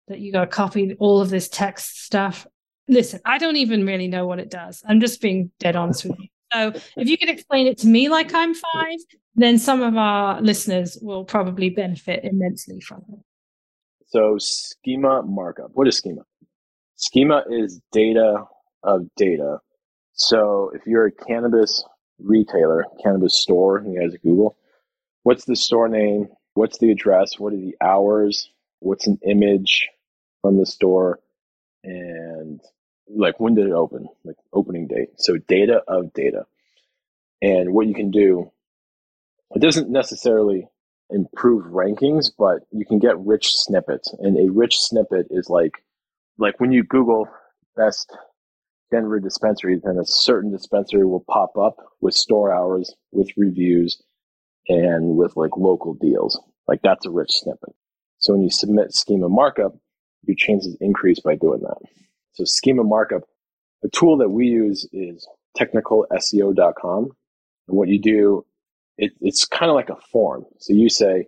that 0.08 0.18
you 0.18 0.32
got 0.32 0.40
to 0.42 0.46
copy 0.46 0.96
all 0.98 1.20
of 1.20 1.30
this 1.30 1.48
text 1.48 2.04
stuff. 2.04 2.46
Listen, 2.88 3.20
I 3.24 3.38
don't 3.38 3.56
even 3.56 3.86
really 3.86 4.08
know 4.08 4.26
what 4.26 4.38
it 4.38 4.50
does. 4.50 4.82
I'm 4.86 5.00
just 5.00 5.20
being 5.20 5.50
dead 5.58 5.76
honest 5.76 6.04
with 6.04 6.18
you. 6.18 6.28
So 6.52 6.72
if 6.96 7.08
you 7.08 7.16
could 7.16 7.30
explain 7.30 7.66
it 7.66 7.78
to 7.78 7.86
me 7.86 8.08
like 8.08 8.32
I'm 8.34 8.54
five, 8.54 8.98
then 9.34 9.58
some 9.58 9.82
of 9.82 9.96
our 9.96 10.40
listeners 10.40 10.98
will 11.00 11.24
probably 11.24 11.70
benefit 11.70 12.24
immensely 12.24 12.80
from 12.80 13.02
it. 13.12 13.20
So 14.06 14.36
schema 14.38 15.22
markup. 15.22 15.70
What 15.74 15.88
is 15.88 15.96
schema? 15.96 16.22
Schema 16.96 17.42
is 17.50 17.80
data 17.90 18.44
of 18.82 19.08
data. 19.16 19.58
So 20.14 20.70
if 20.74 20.86
you're 20.86 21.06
a 21.06 21.12
cannabis 21.12 21.84
retailer, 22.20 22.84
cannabis 23.02 23.40
store, 23.40 23.82
you 23.84 24.00
guys 24.00 24.14
at 24.14 24.22
Google, 24.22 24.56
what's 25.24 25.44
the 25.44 25.56
store 25.56 25.88
name? 25.88 26.28
What's 26.54 26.78
the 26.78 26.92
address? 26.92 27.38
What 27.38 27.52
are 27.52 27.56
the 27.56 27.76
hours? 27.80 28.48
What's 28.78 29.08
an 29.08 29.18
image 29.28 29.88
from 30.40 30.56
the 30.56 30.66
store? 30.66 31.18
And 31.82 32.60
like 33.08 33.40
when 33.40 33.56
did 33.56 33.66
it 33.66 33.72
open? 33.72 34.08
Like 34.24 34.36
opening 34.52 34.86
date. 34.86 35.10
So 35.16 35.36
data 35.36 35.82
of 35.88 36.12
data. 36.12 36.46
And 37.42 37.74
what 37.74 37.88
you 37.88 37.94
can 37.94 38.12
do, 38.12 38.52
it 39.54 39.60
doesn't 39.60 39.90
necessarily 39.90 40.68
improve 41.10 41.66
rankings, 41.66 42.30
but 42.38 42.60
you 42.70 42.86
can 42.86 43.00
get 43.00 43.18
rich 43.18 43.50
snippets. 43.52 44.14
And 44.20 44.38
a 44.38 44.52
rich 44.52 44.76
snippet 44.78 45.26
is 45.30 45.50
like 45.50 45.72
like 46.38 46.60
when 46.60 46.70
you 46.70 46.84
Google 46.84 47.28
best 47.76 48.16
Denver 48.94 49.18
dispensaries, 49.18 49.80
then 49.82 49.98
a 49.98 50.06
certain 50.06 50.52
dispensary 50.52 51.04
will 51.04 51.24
pop 51.28 51.58
up 51.58 51.78
with 52.00 52.14
store 52.14 52.54
hours, 52.54 52.94
with 53.10 53.28
reviews, 53.36 54.00
and 54.68 55.16
with 55.16 55.36
like 55.36 55.56
local 55.56 55.94
deals. 55.94 56.40
Like 56.68 56.80
that's 56.82 57.04
a 57.04 57.10
rich 57.10 57.32
snippet. 57.32 57.74
So 58.18 58.34
when 58.34 58.42
you 58.42 58.50
submit 58.50 58.94
schema 58.94 59.28
markup, 59.28 59.74
your 60.22 60.36
chances 60.36 60.76
increase 60.80 61.18
by 61.18 61.34
doing 61.34 61.62
that. 61.62 61.78
So 62.34 62.44
schema 62.44 62.84
markup, 62.84 63.22
a 63.82 63.88
tool 63.88 64.16
that 64.18 64.30
we 64.30 64.46
use 64.46 64.88
is 64.92 65.26
technicalseo.com. 65.58 67.04
And 67.66 67.76
what 67.76 67.88
you 67.88 68.00
do, 68.00 68.46
it, 68.96 69.10
it's 69.20 69.44
kind 69.44 69.70
of 69.70 69.74
like 69.74 69.90
a 69.90 70.00
form. 70.12 70.44
So 70.60 70.72
you 70.72 70.88
say, 70.88 71.26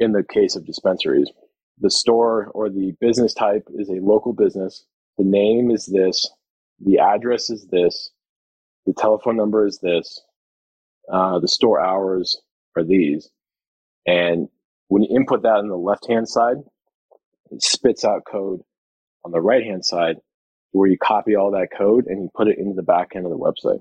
in 0.00 0.10
the 0.10 0.24
case 0.24 0.56
of 0.56 0.66
dispensaries, 0.66 1.30
the 1.78 1.90
store 1.90 2.50
or 2.54 2.68
the 2.68 2.92
business 3.00 3.34
type 3.34 3.68
is 3.76 3.88
a 3.88 4.02
local 4.02 4.32
business. 4.32 4.84
The 5.16 5.24
name 5.24 5.70
is 5.70 5.86
this. 5.86 6.28
The 6.84 6.98
address 6.98 7.50
is 7.50 7.66
this. 7.66 8.10
The 8.86 8.94
telephone 8.94 9.36
number 9.36 9.66
is 9.66 9.78
this. 9.80 10.20
Uh, 11.12 11.38
the 11.40 11.48
store 11.48 11.80
hours 11.80 12.36
are 12.76 12.84
these. 12.84 13.30
And 14.06 14.48
when 14.88 15.02
you 15.02 15.16
input 15.16 15.42
that 15.42 15.56
on 15.56 15.68
the 15.68 15.76
left 15.76 16.06
hand 16.08 16.28
side, 16.28 16.58
it 17.50 17.62
spits 17.62 18.04
out 18.04 18.22
code 18.30 18.60
on 19.24 19.32
the 19.32 19.40
right 19.40 19.64
hand 19.64 19.84
side 19.84 20.16
where 20.72 20.88
you 20.88 20.98
copy 20.98 21.36
all 21.36 21.52
that 21.52 21.68
code 21.76 22.06
and 22.06 22.22
you 22.22 22.30
put 22.34 22.48
it 22.48 22.58
into 22.58 22.74
the 22.74 22.82
back 22.82 23.12
end 23.14 23.26
of 23.26 23.30
the 23.32 23.38
website. 23.38 23.80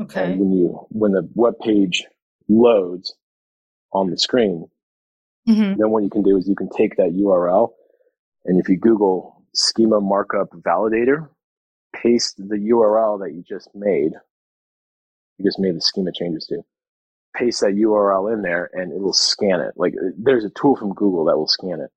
Okay. 0.00 0.32
And 0.32 0.40
when 0.40 0.52
you 0.52 0.86
when 0.90 1.12
the 1.12 1.28
web 1.34 1.54
page 1.62 2.04
loads 2.48 3.14
on 3.92 4.10
the 4.10 4.18
screen, 4.18 4.66
Mm-hmm. 5.48 5.80
then 5.80 5.90
what 5.90 6.02
you 6.02 6.10
can 6.10 6.22
do 6.22 6.36
is 6.36 6.46
you 6.46 6.54
can 6.54 6.68
take 6.68 6.96
that 6.96 7.14
URL 7.14 7.70
and 8.44 8.60
if 8.60 8.68
you 8.68 8.76
Google 8.76 9.42
schema 9.54 9.98
markup 9.98 10.50
validator, 10.50 11.28
paste 11.94 12.36
the 12.36 12.56
URL 12.56 13.20
that 13.20 13.34
you 13.34 13.42
just 13.42 13.68
made, 13.74 14.12
you 15.38 15.44
just 15.44 15.58
made 15.58 15.76
the 15.76 15.80
schema 15.80 16.12
changes 16.12 16.46
to, 16.46 16.62
paste 17.36 17.60
that 17.60 17.74
URL 17.74 18.32
in 18.32 18.42
there 18.42 18.70
and 18.72 18.92
it 18.92 19.00
will 19.00 19.12
scan 19.12 19.60
it. 19.60 19.74
Like 19.76 19.94
there's 20.16 20.44
a 20.44 20.50
tool 20.50 20.76
from 20.76 20.94
Google 20.94 21.24
that 21.26 21.36
will 21.36 21.48
scan 21.48 21.80
it 21.80 21.90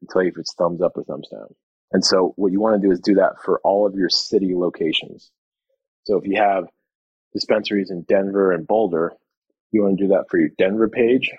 and 0.00 0.10
tell 0.10 0.22
you 0.22 0.28
if 0.28 0.38
it's 0.38 0.54
thumbs 0.54 0.82
up 0.82 0.96
or 0.96 1.04
thumbs 1.04 1.28
down. 1.28 1.54
And 1.92 2.04
so 2.04 2.32
what 2.36 2.52
you 2.52 2.60
want 2.60 2.80
to 2.80 2.86
do 2.86 2.92
is 2.92 3.00
do 3.00 3.14
that 3.14 3.42
for 3.44 3.60
all 3.64 3.86
of 3.86 3.94
your 3.94 4.08
city 4.08 4.54
locations. 4.54 5.30
So 6.04 6.16
if 6.16 6.26
you 6.26 6.36
have 6.36 6.64
dispensaries 7.32 7.90
in 7.90 8.02
Denver 8.02 8.52
and 8.52 8.66
Boulder, 8.66 9.12
you 9.72 9.82
want 9.82 9.98
to 9.98 10.04
do 10.04 10.08
that 10.08 10.26
for 10.30 10.38
your 10.38 10.50
Denver 10.58 10.88
page. 10.88 11.30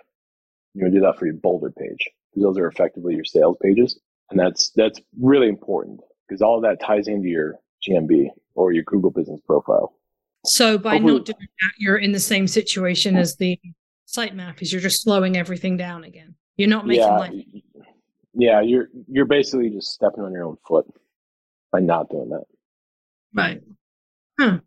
You 0.74 0.84
want 0.84 0.94
to 0.94 1.00
do 1.00 1.06
that 1.06 1.18
for 1.18 1.26
your 1.26 1.36
Boulder 1.36 1.72
page 1.72 2.06
those 2.36 2.58
are 2.58 2.68
effectively 2.68 3.16
your 3.16 3.26
sales 3.26 3.58
pages. 3.62 4.00
And 4.30 4.40
that's, 4.40 4.72
that's 4.76 5.00
really 5.20 5.50
important 5.50 6.00
because 6.28 6.42
all 6.42 6.56
of 6.56 6.64
that 6.64 6.86
ties 6.86 7.08
into 7.08 7.28
your 7.28 7.56
GMB 7.88 8.28
or 8.56 8.72
your 8.72 8.84
Google 8.84 9.12
business 9.12 9.40
profile. 9.46 9.94
So 10.46 10.78
by 10.78 10.94
Hopefully- 10.94 11.14
not 11.14 11.26
doing 11.26 11.48
that, 11.62 11.72
you're 11.78 11.98
in 11.98 12.12
the 12.12 12.20
same 12.20 12.48
situation 12.48 13.16
as 13.16 13.36
the 13.36 13.60
sitemap 14.08 14.62
is 14.62 14.72
you're 14.74 14.82
just 14.82 15.02
slowing 15.04 15.38
everything 15.38 15.78
down 15.78 16.04
again. 16.04 16.36
You're 16.58 16.70
not 16.70 16.86
making 16.86 17.04
yeah, 17.04 17.18
like 17.18 17.34
yeah, 18.34 18.62
you're, 18.62 18.88
you're 19.08 19.26
basically 19.26 19.70
just 19.70 19.94
stepping 19.94 20.24
on 20.24 20.32
your 20.32 20.44
own 20.46 20.58
foot 20.68 20.86
by 21.72 21.80
not 21.80 22.10
doing 22.10 22.30
that. 22.30 22.44
right. 23.34 23.62
Huh. 24.40 24.60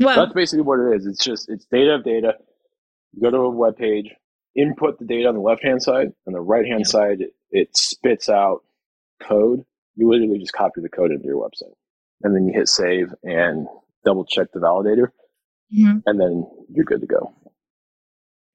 Well, 0.00 0.16
That's 0.16 0.32
basically 0.34 0.62
what 0.62 0.80
it 0.80 0.96
is. 0.96 1.06
It's 1.06 1.22
just 1.22 1.48
it's 1.50 1.66
data 1.66 1.94
of 1.96 2.04
data. 2.04 2.34
You 3.12 3.22
go 3.22 3.30
to 3.30 3.36
a 3.38 3.50
web 3.50 3.76
page, 3.76 4.10
input 4.56 4.98
the 4.98 5.04
data 5.04 5.28
on 5.28 5.34
the 5.34 5.40
left 5.40 5.62
hand 5.62 5.82
side, 5.82 6.08
and 6.26 6.34
the 6.34 6.40
right 6.40 6.64
hand 6.66 6.80
Yeah. 6.86 6.90
side 6.90 7.20
it, 7.20 7.34
it 7.50 7.76
spits 7.76 8.28
out 8.28 8.62
code. 9.22 9.64
You 9.96 10.08
literally 10.08 10.38
just 10.38 10.52
copy 10.52 10.80
the 10.80 10.88
code 10.88 11.10
into 11.10 11.26
your 11.26 11.36
website, 11.36 11.74
and 12.22 12.34
then 12.34 12.46
you 12.46 12.52
hit 12.52 12.68
save 12.68 13.08
and 13.22 13.66
double 14.04 14.24
check 14.24 14.48
the 14.52 14.60
validator, 14.60 15.08
Mhm. 15.72 16.02
and 16.06 16.20
then 16.20 16.46
you're 16.72 16.84
good 16.84 17.00
to 17.00 17.06
go. 17.06 17.34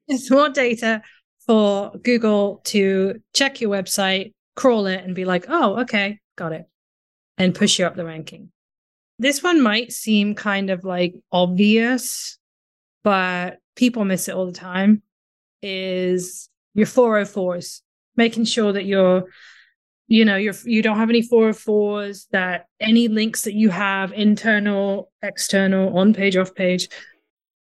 it's 0.08 0.30
more 0.30 0.50
data 0.50 1.02
for 1.48 1.92
Google 2.04 2.62
to 2.66 3.20
check 3.34 3.60
your 3.60 3.72
website, 3.72 4.34
crawl 4.56 4.86
it, 4.86 5.04
and 5.04 5.16
be 5.16 5.26
like, 5.26 5.46
oh, 5.50 5.80
okay, 5.82 6.20
got 6.36 6.52
it, 6.54 6.66
and 7.40 7.56
push 7.56 7.80
you 7.80 7.86
up 7.88 7.96
the 7.96 8.06
ranking. 8.06 8.52
This 9.18 9.42
one 9.42 9.62
might 9.62 9.92
seem 9.92 10.36
kind 10.36 10.70
of 10.70 10.84
like 10.84 11.16
obvious, 11.32 12.38
but 13.04 13.58
people 13.76 14.06
miss 14.06 14.28
it 14.28 14.36
all 14.36 14.46
the 14.46 14.52
time. 14.52 15.02
Is 15.64 16.50
your 16.76 16.86
404s 16.86 17.82
making 18.16 18.46
sure 18.46 18.72
that 18.74 18.86
you're 18.86 19.24
you 20.08 20.24
know 20.24 20.36
you're 20.36 20.54
you 20.66 20.82
don't 20.82 20.98
have 20.98 21.10
any 21.10 21.22
404s 21.22 22.28
that 22.32 22.68
any 22.80 23.08
links 23.08 23.44
that 23.44 23.54
you 23.54 23.70
have 23.70 24.14
internal 24.14 25.12
external 25.22 25.98
on 25.98 26.14
page 26.14 26.38
off 26.38 26.54
page 26.54 26.90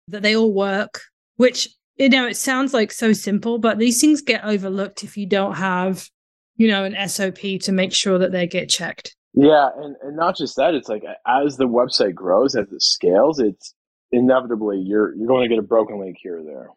that 0.09 0.23
they 0.23 0.37
all 0.37 0.53
work 0.53 1.01
which 1.37 1.69
you 1.97 2.09
know 2.09 2.27
it 2.27 2.37
sounds 2.37 2.75
like 2.75 2.93
so 2.93 3.13
simple 3.13 3.59
but 3.59 3.79
these 3.79 4.01
things 4.01 4.21
get 4.21 4.45
overlooked 4.45 5.05
if 5.05 5.17
you 5.17 5.27
don't 5.27 5.55
have 5.55 6.09
you 6.57 6.69
know 6.69 6.85
an 6.85 7.09
sop 7.09 7.35
to 7.35 7.73
make 7.73 7.93
sure 7.93 8.19
that 8.19 8.33
they 8.33 8.47
get 8.47 8.69
checked 8.69 9.17
Yeah, 9.35 9.71
and, 9.77 9.97
and 10.03 10.17
not 10.17 10.37
just 10.37 10.57
that. 10.57 10.75
It's 10.75 10.89
like 10.89 11.05
as 11.27 11.57
the 11.57 11.67
website 11.67 12.15
grows, 12.15 12.55
as 12.55 12.71
it 12.71 12.83
scales, 12.83 13.41
it's 13.41 13.75
inevitably 14.13 14.79
you're 14.79 15.15
you're 15.17 15.27
going 15.27 15.43
to 15.43 15.49
get 15.49 15.59
a 15.59 15.67
broken 15.67 15.99
link 15.99 16.17
here 16.21 16.39
or 16.39 16.45
there. 16.45 16.69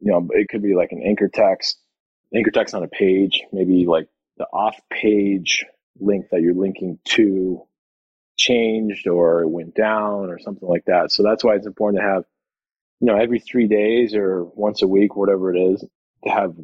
You 0.00 0.12
know, 0.12 0.28
it 0.30 0.48
could 0.48 0.62
be 0.62 0.74
like 0.74 0.92
an 0.92 1.02
anchor 1.04 1.28
text, 1.28 1.78
anchor 2.34 2.50
text 2.50 2.74
on 2.74 2.84
a 2.84 2.88
page, 2.88 3.42
maybe 3.52 3.86
like 3.86 4.08
the 4.38 4.44
off 4.46 4.76
page 4.90 5.64
link 6.00 6.26
that 6.30 6.40
you're 6.40 6.54
linking 6.54 6.98
to 7.04 7.62
changed 8.36 9.06
or 9.06 9.42
it 9.42 9.48
went 9.48 9.74
down 9.74 10.28
or 10.30 10.38
something 10.38 10.68
like 10.68 10.84
that. 10.86 11.12
So 11.12 11.22
that's 11.22 11.44
why 11.44 11.54
it's 11.54 11.66
important 11.66 12.02
to 12.02 12.08
have, 12.08 12.24
you 13.00 13.06
know, 13.06 13.16
every 13.16 13.38
three 13.38 13.68
days 13.68 14.14
or 14.14 14.44
once 14.44 14.82
a 14.82 14.88
week, 14.88 15.14
whatever 15.16 15.54
it 15.54 15.58
is, 15.58 15.84
to 16.24 16.30
have 16.30 16.54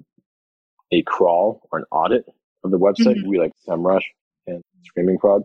a 0.92 1.02
crawl 1.02 1.68
or 1.70 1.78
an 1.78 1.84
audit 1.92 2.24
of 2.64 2.70
the 2.70 2.78
website. 2.78 3.16
Mhm. 3.16 3.28
We 3.28 3.38
like 3.38 3.52
SEMrush 3.68 4.04
and 4.46 4.62
Screaming 4.82 5.18
Frog. 5.18 5.44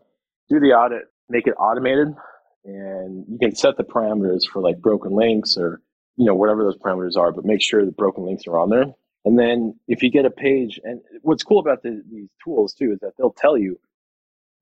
Do 0.49 0.59
the 0.59 0.73
audit, 0.73 1.03
make 1.29 1.47
it 1.47 1.53
automated, 1.59 2.15
and 2.63 3.25
you 3.29 3.37
can 3.37 3.55
set 3.55 3.77
the 3.77 3.83
parameters 3.83 4.41
for 4.51 4.61
like 4.61 4.79
broken 4.79 5.11
links 5.13 5.57
or 5.57 5.81
you 6.17 6.25
know 6.25 6.35
whatever 6.35 6.63
those 6.63 6.77
parameters 6.77 7.17
are. 7.17 7.31
But 7.31 7.45
make 7.45 7.61
sure 7.61 7.85
the 7.85 7.91
broken 7.91 8.25
links 8.25 8.47
are 8.47 8.57
on 8.57 8.69
there. 8.69 8.85
And 9.25 9.37
then 9.37 9.77
if 9.87 10.03
you 10.03 10.11
get 10.11 10.25
a 10.25 10.29
page, 10.29 10.79
and 10.83 11.01
what's 11.21 11.43
cool 11.43 11.59
about 11.59 11.81
the, 11.81 12.01
these 12.09 12.29
tools 12.43 12.73
too 12.73 12.91
is 12.93 12.99
that 12.99 13.13
they'll 13.17 13.33
tell 13.33 13.57
you 13.57 13.79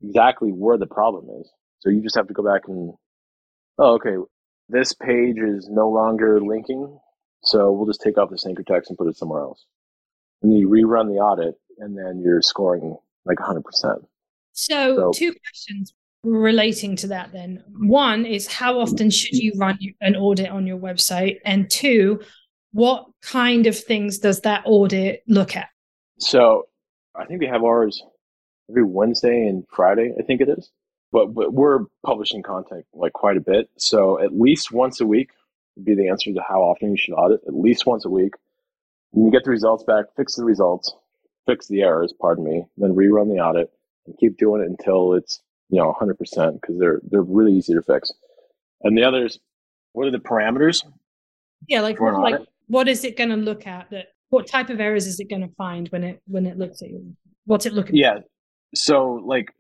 exactly 0.02 0.52
where 0.52 0.78
the 0.78 0.88
problem 0.88 1.28
is. 1.42 1.52
So 1.80 1.90
you 1.90 2.02
just 2.02 2.16
have 2.16 2.28
to 2.28 2.34
go 2.34 2.44
back 2.44 2.62
and 2.68 2.94
oh, 3.78 3.94
okay, 3.96 4.16
this 4.70 4.94
page 4.94 5.38
is 5.38 5.68
no 5.70 5.90
longer 5.90 6.40
linking, 6.40 6.98
so 7.44 7.72
we'll 7.72 7.88
just 7.88 8.02
take 8.02 8.18
off 8.18 8.30
this 8.30 8.46
anchor 8.46 8.64
text 8.64 8.90
and 8.90 8.98
put 8.98 9.08
it 9.08 9.18
somewhere 9.18 9.42
else. 9.42 9.66
And 10.42 10.52
then 10.52 10.60
you 10.60 10.70
rerun 10.70 11.08
the 11.08 11.20
audit, 11.20 11.56
and 11.80 11.98
then 11.98 12.22
you're 12.24 12.42
scoring 12.42 12.96
like 13.26 13.38
100%. 13.38 13.64
so, 14.54 14.96
So- 14.96 15.12
two 15.14 15.34
questions 15.34 15.94
relating 16.24 16.96
to 16.96 17.08
that 17.08 17.34
then 17.34 17.62
one 17.80 18.26
is 18.26 18.48
how 18.48 18.80
often 18.80 19.10
should 19.10 19.34
you 19.34 19.52
run 19.58 19.78
an 20.00 20.16
audit 20.16 20.50
on 20.50 20.66
your 20.66 20.78
website 20.78 21.40
and 21.44 21.70
two 21.70 22.18
what 22.74 23.06
kind 23.22 23.68
of 23.68 23.78
things 23.78 24.20
does 24.20 24.42
that 24.42 24.64
audit 24.66 25.24
look 25.28 25.56
at 25.56 25.70
So 26.18 26.68
I 27.16 27.26
think 27.26 27.40
we 27.40 27.48
have 27.48 27.64
ours 27.64 28.04
every 28.70 28.84
Wednesday 28.84 29.48
and 29.48 29.66
Friday, 29.70 30.14
I 30.20 30.24
think 30.24 30.42
it 30.42 30.50
is. 30.50 30.72
But 31.12 31.28
but 31.28 31.54
we're 31.54 31.86
publishing 32.04 32.42
content 32.42 32.86
like 32.94 33.14
quite 33.14 33.38
a 33.38 33.42
bit. 33.42 33.70
So 33.78 34.20
at 34.20 34.34
least 34.38 34.72
once 34.72 35.00
a 35.00 35.06
week 35.06 35.30
would 35.76 35.86
be 35.86 35.96
the 35.96 36.10
answer 36.10 36.34
to 36.34 36.42
how 36.48 36.62
often 36.62 36.92
you 36.92 36.98
should 36.98 37.14
audit. 37.14 37.42
At 37.48 37.54
least 37.56 37.86
once 37.86 38.06
a 38.06 38.10
week. 38.10 38.34
When 39.12 39.26
you 39.26 39.32
get 39.32 39.44
the 39.44 39.52
results 39.52 39.84
back, 39.84 40.06
fix 40.18 40.36
the 40.36 40.44
results, 40.44 40.92
fix 41.46 41.68
the 41.68 41.84
errors, 41.84 42.12
pardon 42.20 42.44
me, 42.44 42.66
then 42.78 42.96
rerun 42.96 43.30
the 43.30 43.40
audit 43.44 43.72
and 44.08 44.18
keep 44.18 44.38
doing 44.38 44.64
it 44.64 44.68
until 44.68 45.14
it's, 45.14 45.40
you 45.70 45.80
know, 45.80 45.94
100% 45.94 46.18
because 46.60 46.80
they're 46.80 47.00
they're 47.10 47.22
really 47.22 47.54
easy 47.54 47.76
to 47.76 47.84
fix. 47.84 48.12
And 48.82 48.98
the 48.98 49.04
others, 49.04 49.40
what 49.92 50.08
are 50.08 50.12
the 50.12 50.18
parameters 50.18 50.84
yeah 51.68 51.82
like 51.82 51.98
for 51.98 52.10
an 52.10 52.16
what, 52.16 52.24
like 52.24 52.36
audit? 52.36 52.50
What 52.68 52.88
is 52.88 53.04
it 53.04 53.18
going 53.18 53.30
to 53.30 53.36
look 53.36 53.68
at 53.68 53.90
that 53.90 54.08
what 54.30 54.48
type 54.48 54.70
of 54.70 54.80
errors 54.80 55.06
is 55.06 55.20
it 55.20 55.30
going 55.30 55.42
to 55.42 55.54
find 55.56 55.88
when 55.90 56.04
it 56.04 56.22
when 56.28 56.46
it 56.46 56.58
looks 56.58 56.82
at 56.82 56.90
you 56.90 57.16
what's 57.46 57.66
it 57.66 57.74
looking 57.74 57.96
Yeah. 57.96 58.20
So 58.76 59.22
like 59.26 59.54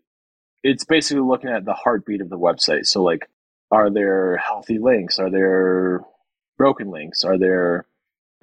it's 0.64 0.86
basically 0.86 1.24
looking 1.24 1.50
at 1.50 1.66
the 1.66 1.74
heartbeat 1.74 2.22
of 2.22 2.30
the 2.30 2.40
website. 2.40 2.86
So 2.86 3.04
like 3.04 3.30
are 3.72 3.90
there 3.90 4.38
healthy 4.38 4.78
links? 4.80 5.20
Are 5.20 5.30
there 5.30 6.02
broken 6.58 6.90
links? 6.90 7.24
Are 7.24 7.38
there 7.38 7.86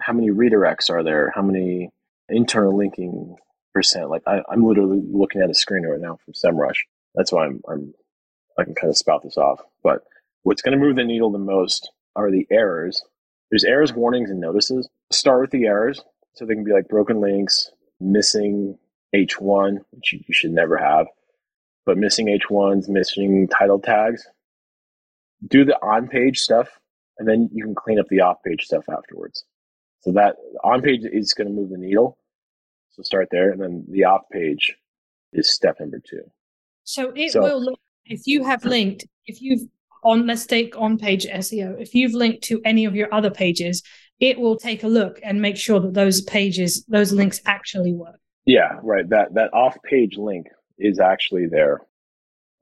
how 0.01 0.13
many 0.13 0.31
redirects 0.31 0.91
are 0.91 1.03
there? 1.03 1.33
How 1.35 1.43
many 1.43 1.91
internal 2.29 2.77
linking 2.77 3.37
percent? 3.75 4.11
Like 4.11 4.23
I, 4.27 4.43
I'm 4.51 4.65
literally 4.65 5.03
looking 5.11 5.43
at 5.43 5.51
a 5.51 5.55
screen 5.55 5.85
right 5.85 6.01
now 6.01 6.19
from 6.25 6.35
SEMrush. 6.35 6.79
That's 7.15 7.33
why 7.33 7.47
I'm 7.47 7.61
I'm 7.69 7.95
I 8.59 8.65
can 8.65 8.75
kind 8.75 8.91
of 8.91 8.97
spout 8.97 9.23
this 9.23 9.37
off. 9.37 9.61
But 9.83 10.05
what's 10.43 10.63
going 10.63 10.79
to 10.79 10.85
move 10.85 10.97
the 10.97 11.05
needle 11.05 11.31
the 11.31 11.39
most 11.39 11.91
are 12.17 12.31
the 12.31 12.47
errors. 12.51 13.03
There's 13.51 13.65
errors, 13.65 13.93
warnings, 13.93 14.31
and 14.31 14.41
notices. 14.41 14.89
Start 15.11 15.41
with 15.41 15.51
the 15.51 15.67
errors. 15.67 16.01
So 16.35 16.47
they 16.47 16.55
can 16.55 16.65
be 16.65 16.73
like 16.73 16.89
broken 16.89 17.21
links, 17.21 17.71
missing 18.01 18.79
H1, 19.15 19.79
which 19.91 20.13
you 20.13 20.21
you 20.27 20.33
should 20.33 20.53
never 20.53 20.77
have, 20.77 21.07
but 21.85 21.99
missing 21.99 22.27
H1s, 22.27 22.89
missing 22.89 23.49
title 23.49 23.81
tags. 23.81 24.27
Do 25.49 25.65
the 25.65 25.77
on 25.83 26.07
page 26.07 26.39
stuff, 26.39 26.69
and 27.19 27.27
then 27.29 27.49
you 27.53 27.65
can 27.65 27.75
clean 27.75 27.99
up 27.99 28.07
the 28.09 28.21
off 28.21 28.37
page 28.47 28.63
stuff 28.63 28.85
afterwards. 28.89 29.45
So 30.01 30.13
that 30.13 30.37
on 30.63 30.83
page 30.83 31.01
is 31.05 31.35
going 31.35 31.49
to 31.49 31.53
move 31.55 31.71
the 31.71 31.79
needle. 31.79 32.17
So 32.93 33.03
start 33.03 33.29
there, 33.31 33.51
and 33.51 33.61
then 33.61 33.85
the 33.89 34.05
off 34.05 34.23
page 34.33 34.77
is 35.33 35.53
step 35.53 35.81
number 35.81 35.99
two. 35.99 36.23
so 36.85 37.11
it 37.17 37.33
So- 37.33 37.41
will 37.43 37.61
look 37.61 37.79
if 38.07 38.27
you 38.27 38.45
have 38.45 38.65
linked 38.65 39.05
if 39.27 39.43
you've 39.43 39.69
on, 40.05 40.27
let's 40.27 40.47
take 40.47 40.77
on 40.77 40.99
page 40.99 41.27
SEO, 41.27 41.81
if 41.81 41.95
you've 41.95 42.15
linked 42.15 42.43
to 42.45 42.61
any 42.65 42.85
of 42.85 42.95
your 42.95 43.13
other 43.13 43.31
pages, 43.31 43.83
it 44.21 44.39
will 44.39 44.57
take 44.57 44.83
a 44.83 44.89
look 44.89 45.19
and 45.23 45.41
make 45.41 45.57
sure 45.57 45.81
that 45.81 45.95
those 45.95 46.21
pages, 46.21 46.85
those 46.89 47.13
links 47.13 47.41
actually 47.47 47.93
work. 47.93 48.21
Yeah, 48.45 48.79
right. 48.83 49.09
That 49.09 49.35
that 49.35 49.53
off 49.53 49.77
page 49.83 50.17
link 50.17 50.47
is 50.79 50.99
actually 50.99 51.47
there. 51.47 51.81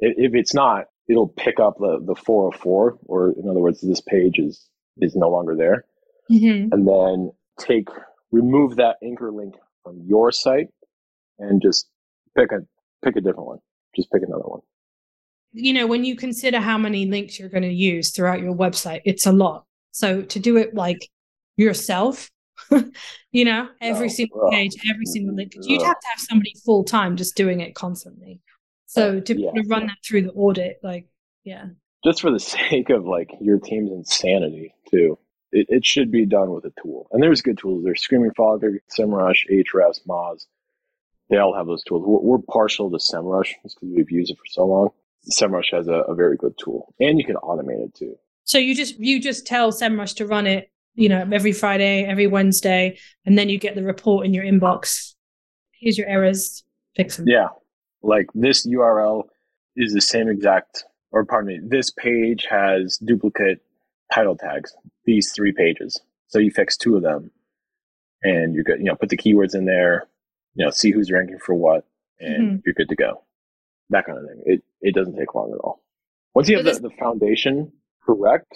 If 0.00 0.34
it's 0.34 0.54
not, 0.54 0.86
it'll 1.08 1.28
pick 1.28 1.58
up 1.60 1.76
the 1.78 2.00
the 2.04 2.14
404, 2.14 2.98
or 3.06 3.32
in 3.32 3.48
other 3.48 3.60
words, 3.60 3.80
this 3.80 4.00
page 4.00 4.38
is 4.38 4.68
is 4.98 5.16
no 5.16 5.28
longer 5.28 5.56
there, 5.56 5.84
mm-hmm. 6.30 6.72
and 6.72 6.86
then 6.86 7.32
take 7.58 7.88
remove 8.30 8.76
that 8.76 8.96
anchor 9.02 9.32
link 9.32 9.54
from 9.82 10.02
your 10.06 10.30
site 10.30 10.68
and 11.38 11.62
just 11.62 11.88
pick 12.36 12.52
a 12.52 12.58
pick 13.04 13.16
a 13.16 13.20
different 13.20 13.46
one. 13.46 13.58
Just 13.96 14.10
pick 14.12 14.22
another 14.22 14.44
one. 14.44 14.60
You 15.52 15.72
know, 15.72 15.86
when 15.86 16.04
you 16.04 16.14
consider 16.14 16.60
how 16.60 16.78
many 16.78 17.06
links 17.06 17.38
you're 17.38 17.48
going 17.48 17.62
to 17.62 17.72
use 17.72 18.10
throughout 18.10 18.40
your 18.40 18.54
website, 18.54 19.00
it's 19.04 19.26
a 19.26 19.32
lot. 19.32 19.64
So 19.92 20.22
to 20.22 20.38
do 20.38 20.56
it 20.56 20.74
like 20.74 21.08
yourself, 21.56 22.30
you 23.32 23.44
know, 23.44 23.68
every 23.80 24.06
oh, 24.06 24.10
single 24.10 24.50
page, 24.50 24.72
every 24.90 25.06
single 25.06 25.34
link, 25.34 25.52
mm, 25.54 25.62
you'd 25.64 25.82
have 25.82 25.98
to 25.98 26.06
have 26.08 26.20
somebody 26.20 26.52
full 26.64 26.84
time 26.84 27.16
just 27.16 27.36
doing 27.36 27.60
it 27.60 27.74
constantly. 27.74 28.40
So 28.86 29.20
to, 29.20 29.38
yeah, 29.38 29.50
run 29.66 29.86
that 29.86 29.98
through 30.06 30.22
the 30.22 30.32
audit, 30.32 30.78
like, 30.82 31.06
yeah. 31.44 31.66
Just 32.04 32.20
for 32.20 32.30
the 32.30 32.40
sake 32.40 32.90
of 32.90 33.04
like 33.04 33.30
your 33.40 33.58
team's 33.58 33.90
insanity 33.90 34.74
too. 34.90 35.18
It, 35.50 35.66
it 35.70 35.86
should 35.86 36.10
be 36.10 36.26
done 36.26 36.50
with 36.50 36.64
a 36.66 36.72
tool. 36.82 37.08
And 37.10 37.22
there's 37.22 37.40
good 37.40 37.58
tools. 37.58 37.82
There's 37.82 38.02
Screaming 38.02 38.32
Frog, 38.36 38.62
SEMrush, 38.98 39.50
Ahrefs, 39.50 40.00
Moz. 40.06 40.44
They 41.30 41.38
all 41.38 41.54
have 41.54 41.66
those 41.66 41.82
tools. 41.84 42.04
We're, 42.06 42.36
we're 42.36 42.42
partial 42.50 42.90
to 42.90 42.98
SEMrush 42.98 43.54
because 43.62 43.76
we've 43.80 44.10
used 44.10 44.30
it 44.30 44.36
for 44.36 44.46
so 44.46 44.66
long. 44.66 44.90
SEMrush 45.30 45.72
has 45.72 45.88
a, 45.88 46.02
a 46.08 46.14
very 46.14 46.36
good 46.36 46.56
tool, 46.58 46.94
and 47.00 47.18
you 47.18 47.24
can 47.24 47.36
automate 47.36 47.84
it 47.84 47.94
too. 47.94 48.16
So 48.44 48.58
you 48.58 48.74
just 48.74 48.98
you 48.98 49.20
just 49.20 49.46
tell 49.46 49.72
SEMrush 49.72 50.16
to 50.16 50.26
run 50.26 50.46
it, 50.46 50.70
you 50.94 51.08
know, 51.08 51.28
every 51.32 51.52
Friday, 51.52 52.04
every 52.04 52.26
Wednesday, 52.26 52.98
and 53.26 53.38
then 53.38 53.48
you 53.48 53.58
get 53.58 53.74
the 53.74 53.82
report 53.82 54.26
in 54.26 54.34
your 54.34 54.44
inbox. 54.44 55.14
Here's 55.72 55.98
your 55.98 56.08
errors, 56.08 56.64
fix 56.96 57.16
them. 57.16 57.26
Yeah, 57.28 57.48
like 58.02 58.26
this 58.34 58.66
URL 58.66 59.24
is 59.76 59.92
the 59.92 60.00
same 60.00 60.28
exact, 60.28 60.84
or 61.12 61.24
pardon 61.24 61.48
me, 61.48 61.60
this 61.62 61.90
page 61.90 62.46
has 62.50 62.98
duplicate 63.04 63.58
title 64.12 64.36
tags. 64.36 64.74
These 65.04 65.32
three 65.32 65.52
pages. 65.52 66.00
So 66.28 66.38
you 66.38 66.50
fix 66.50 66.76
two 66.76 66.96
of 66.96 67.02
them, 67.02 67.30
and 68.22 68.54
you're 68.54 68.64
good. 68.64 68.78
You 68.78 68.86
know, 68.86 68.96
put 68.96 69.08
the 69.10 69.16
keywords 69.16 69.54
in 69.54 69.66
there. 69.66 70.06
You 70.54 70.64
know, 70.64 70.70
see 70.70 70.90
who's 70.90 71.12
ranking 71.12 71.38
for 71.38 71.54
what, 71.54 71.86
and 72.18 72.44
mm-hmm. 72.44 72.56
you're 72.64 72.74
good 72.74 72.88
to 72.88 72.96
go 72.96 73.22
that 73.90 74.06
kind 74.06 74.18
of 74.18 74.24
thing. 74.24 74.42
It 74.46 74.62
it 74.80 74.94
doesn't 74.94 75.16
take 75.16 75.34
long 75.34 75.52
at 75.52 75.60
all. 75.60 75.82
Once 76.34 76.48
you 76.48 76.56
have 76.56 76.64
the, 76.64 76.72
the 76.80 76.90
foundation 76.98 77.72
correct, 78.04 78.52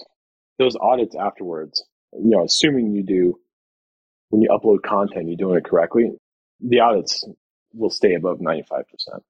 those 0.58 0.76
audits 0.80 1.16
afterwards, 1.16 1.84
you 2.12 2.30
know, 2.30 2.44
assuming 2.44 2.92
you 2.94 3.02
do 3.02 3.38
when 4.30 4.42
you 4.42 4.48
upload 4.48 4.82
content, 4.82 5.28
you're 5.28 5.36
doing 5.36 5.58
it 5.58 5.64
correctly, 5.64 6.10
the 6.60 6.80
audits 6.80 7.24
will 7.74 7.90
stay 7.90 8.14
above 8.14 8.40
ninety 8.40 8.64
five 8.68 8.84
percent. 8.88 9.22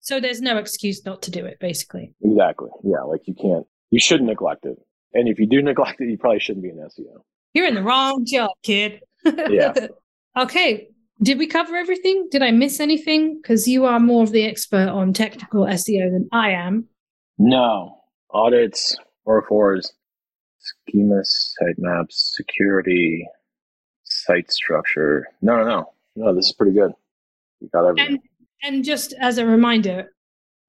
So 0.00 0.18
there's 0.18 0.40
no 0.40 0.56
excuse 0.58 1.04
not 1.04 1.22
to 1.22 1.30
do 1.30 1.44
it, 1.44 1.58
basically. 1.60 2.12
Exactly. 2.22 2.70
Yeah, 2.82 3.02
like 3.02 3.20
you 3.26 3.34
can't, 3.34 3.66
you 3.90 4.00
shouldn't 4.00 4.28
neglect 4.28 4.64
it, 4.64 4.76
and 5.14 5.28
if 5.28 5.38
you 5.38 5.46
do 5.46 5.62
neglect 5.62 6.00
it, 6.00 6.08
you 6.08 6.18
probably 6.18 6.40
shouldn't 6.40 6.64
be 6.64 6.70
an 6.70 6.78
SEO. 6.78 7.22
You're 7.54 7.66
in 7.66 7.74
the 7.74 7.82
wrong 7.82 8.24
job, 8.26 8.50
kid. 8.62 9.00
yeah. 9.24 9.74
Okay, 10.34 10.88
did 11.22 11.38
we 11.38 11.46
cover 11.46 11.76
everything? 11.76 12.28
Did 12.30 12.42
I 12.42 12.50
miss 12.50 12.80
anything? 12.80 13.40
Because 13.40 13.68
you 13.68 13.84
are 13.84 14.00
more 14.00 14.22
of 14.22 14.32
the 14.32 14.44
expert 14.44 14.88
on 14.88 15.12
technical 15.12 15.64
SEO 15.66 16.10
than 16.10 16.28
I 16.32 16.50
am. 16.50 16.86
No. 17.38 17.98
Audits, 18.30 18.96
or 19.24 19.46
fours, 19.46 19.92
schemas, 20.60 21.54
sitemaps, 21.60 22.12
security, 22.12 23.26
site 24.04 24.50
structure. 24.50 25.26
No, 25.42 25.56
no, 25.56 25.64
no. 25.64 25.92
No, 26.16 26.34
this 26.34 26.46
is 26.46 26.52
pretty 26.52 26.72
good. 26.72 26.92
You 27.60 27.68
got 27.72 27.86
everything. 27.86 28.20
And, 28.62 28.74
and 28.76 28.84
just 28.84 29.14
as 29.20 29.38
a 29.38 29.46
reminder, 29.46 30.12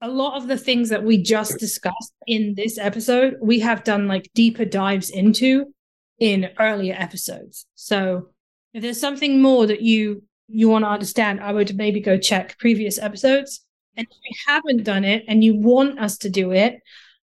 a 0.02 0.10
lot 0.10 0.38
of 0.38 0.48
the 0.48 0.58
things 0.58 0.90
that 0.90 1.04
we 1.04 1.22
just 1.22 1.58
discussed 1.60 2.14
in 2.28 2.54
this 2.56 2.78
episode, 2.78 3.38
we 3.42 3.60
have 3.60 3.84
done 3.84 4.08
like 4.08 4.30
deeper 4.36 4.66
dives 4.66 5.10
into 5.10 5.74
in 6.20 6.50
earlier 6.60 6.96
episodes. 6.98 7.66
So 7.76 8.30
if 8.74 8.82
there's 8.82 9.00
something 9.00 9.42
more 9.42 9.66
that 9.66 9.82
you 9.82 10.24
you 10.48 10.70
want 10.70 10.86
to 10.86 10.90
understand, 10.90 11.42
I 11.42 11.52
would 11.52 11.76
maybe 11.76 12.00
go 12.00 12.18
check 12.18 12.58
previous 12.60 13.00
episodes. 13.00 13.66
And 13.96 14.08
if 14.10 14.18
you 14.24 14.38
haven't 14.48 14.84
done 14.84 15.04
it 15.04 15.24
and 15.28 15.44
you 15.44 15.56
want 15.56 16.00
us 16.00 16.18
to 16.20 16.30
do 16.30 16.52
it, 16.52 16.82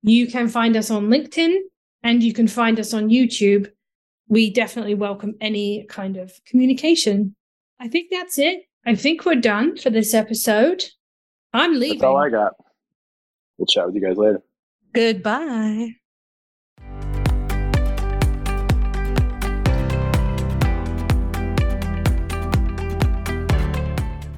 you 0.03 0.27
can 0.27 0.49
find 0.49 0.77
us 0.77 0.91
on 0.91 1.09
LinkedIn 1.09 1.57
and 2.03 2.23
you 2.23 2.33
can 2.33 2.49
find 2.49 2.79
us 2.79 2.95
on 2.95 3.09
YouTube. 3.09 3.71
We 4.29 4.51
definitely 4.51 4.95
welcome 4.95 5.35
any 5.41 5.87
kind 5.89 6.17
of 6.17 6.33
communication. 6.47 7.35
I 7.79 7.89
think 7.89 8.11
that's 8.11 8.39
it. 8.39 8.63
I 8.87 8.95
think 8.95 9.25
we're 9.25 9.37
done 9.37 9.77
for 9.77 9.91
this 9.91 10.15
episode. 10.15 10.85
I'm 11.53 11.75
leaving. 11.75 11.99
That's 11.99 12.05
all 12.05 12.17
I 12.17 12.31
got. 12.31 12.53
We'll 13.59 13.67
chat 13.67 13.87
with 13.87 13.95
you 13.95 14.01
guys 14.01 14.17
later. 14.17 14.43
Goodbye. 14.93 15.97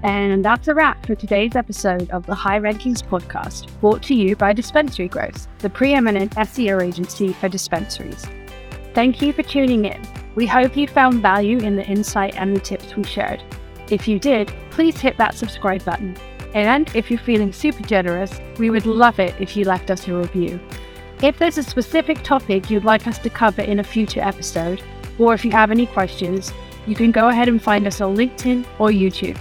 And 0.02 0.44
that's 0.44 0.66
a 0.66 0.74
wrap 0.74 1.06
for 1.06 1.14
today's 1.14 1.54
episode 1.54 2.10
of 2.10 2.26
the 2.26 2.34
High 2.34 2.58
Rankings 2.58 3.06
podcast, 3.06 3.68
brought 3.80 4.02
to 4.04 4.14
you 4.14 4.34
by 4.34 4.52
Dispensary 4.52 5.06
Growth, 5.06 5.46
the 5.58 5.70
preeminent 5.70 6.32
SEO 6.32 6.82
agency 6.82 7.32
for 7.32 7.48
dispensaries. 7.48 8.26
Thank 8.94 9.22
you 9.22 9.32
for 9.32 9.44
tuning 9.44 9.84
in. 9.84 10.02
We 10.34 10.44
hope 10.44 10.76
you 10.76 10.88
found 10.88 11.22
value 11.22 11.58
in 11.58 11.76
the 11.76 11.86
insight 11.86 12.36
and 12.36 12.56
the 12.56 12.60
tips 12.60 12.96
we 12.96 13.04
shared. 13.04 13.44
If 13.90 14.08
you 14.08 14.18
did, 14.18 14.52
please 14.70 15.00
hit 15.00 15.16
that 15.18 15.36
subscribe 15.36 15.84
button. 15.84 16.16
And 16.52 16.90
if 16.96 17.08
you're 17.08 17.20
feeling 17.20 17.52
super 17.52 17.84
generous, 17.84 18.40
we 18.58 18.70
would 18.70 18.86
love 18.86 19.20
it 19.20 19.36
if 19.38 19.56
you 19.56 19.64
left 19.64 19.88
us 19.88 20.08
a 20.08 20.14
review. 20.14 20.58
If 21.22 21.38
there's 21.38 21.58
a 21.58 21.62
specific 21.62 22.24
topic 22.24 22.70
you'd 22.70 22.84
like 22.84 23.06
us 23.06 23.18
to 23.20 23.30
cover 23.30 23.62
in 23.62 23.78
a 23.78 23.84
future 23.84 24.20
episode, 24.20 24.82
or 25.18 25.32
if 25.32 25.44
you 25.44 25.52
have 25.52 25.70
any 25.70 25.86
questions, 25.86 26.52
you 26.86 26.96
can 26.96 27.12
go 27.12 27.28
ahead 27.28 27.48
and 27.48 27.62
find 27.62 27.86
us 27.86 28.00
on 28.00 28.16
LinkedIn 28.16 28.66
or 28.80 28.88
YouTube. 28.88 29.40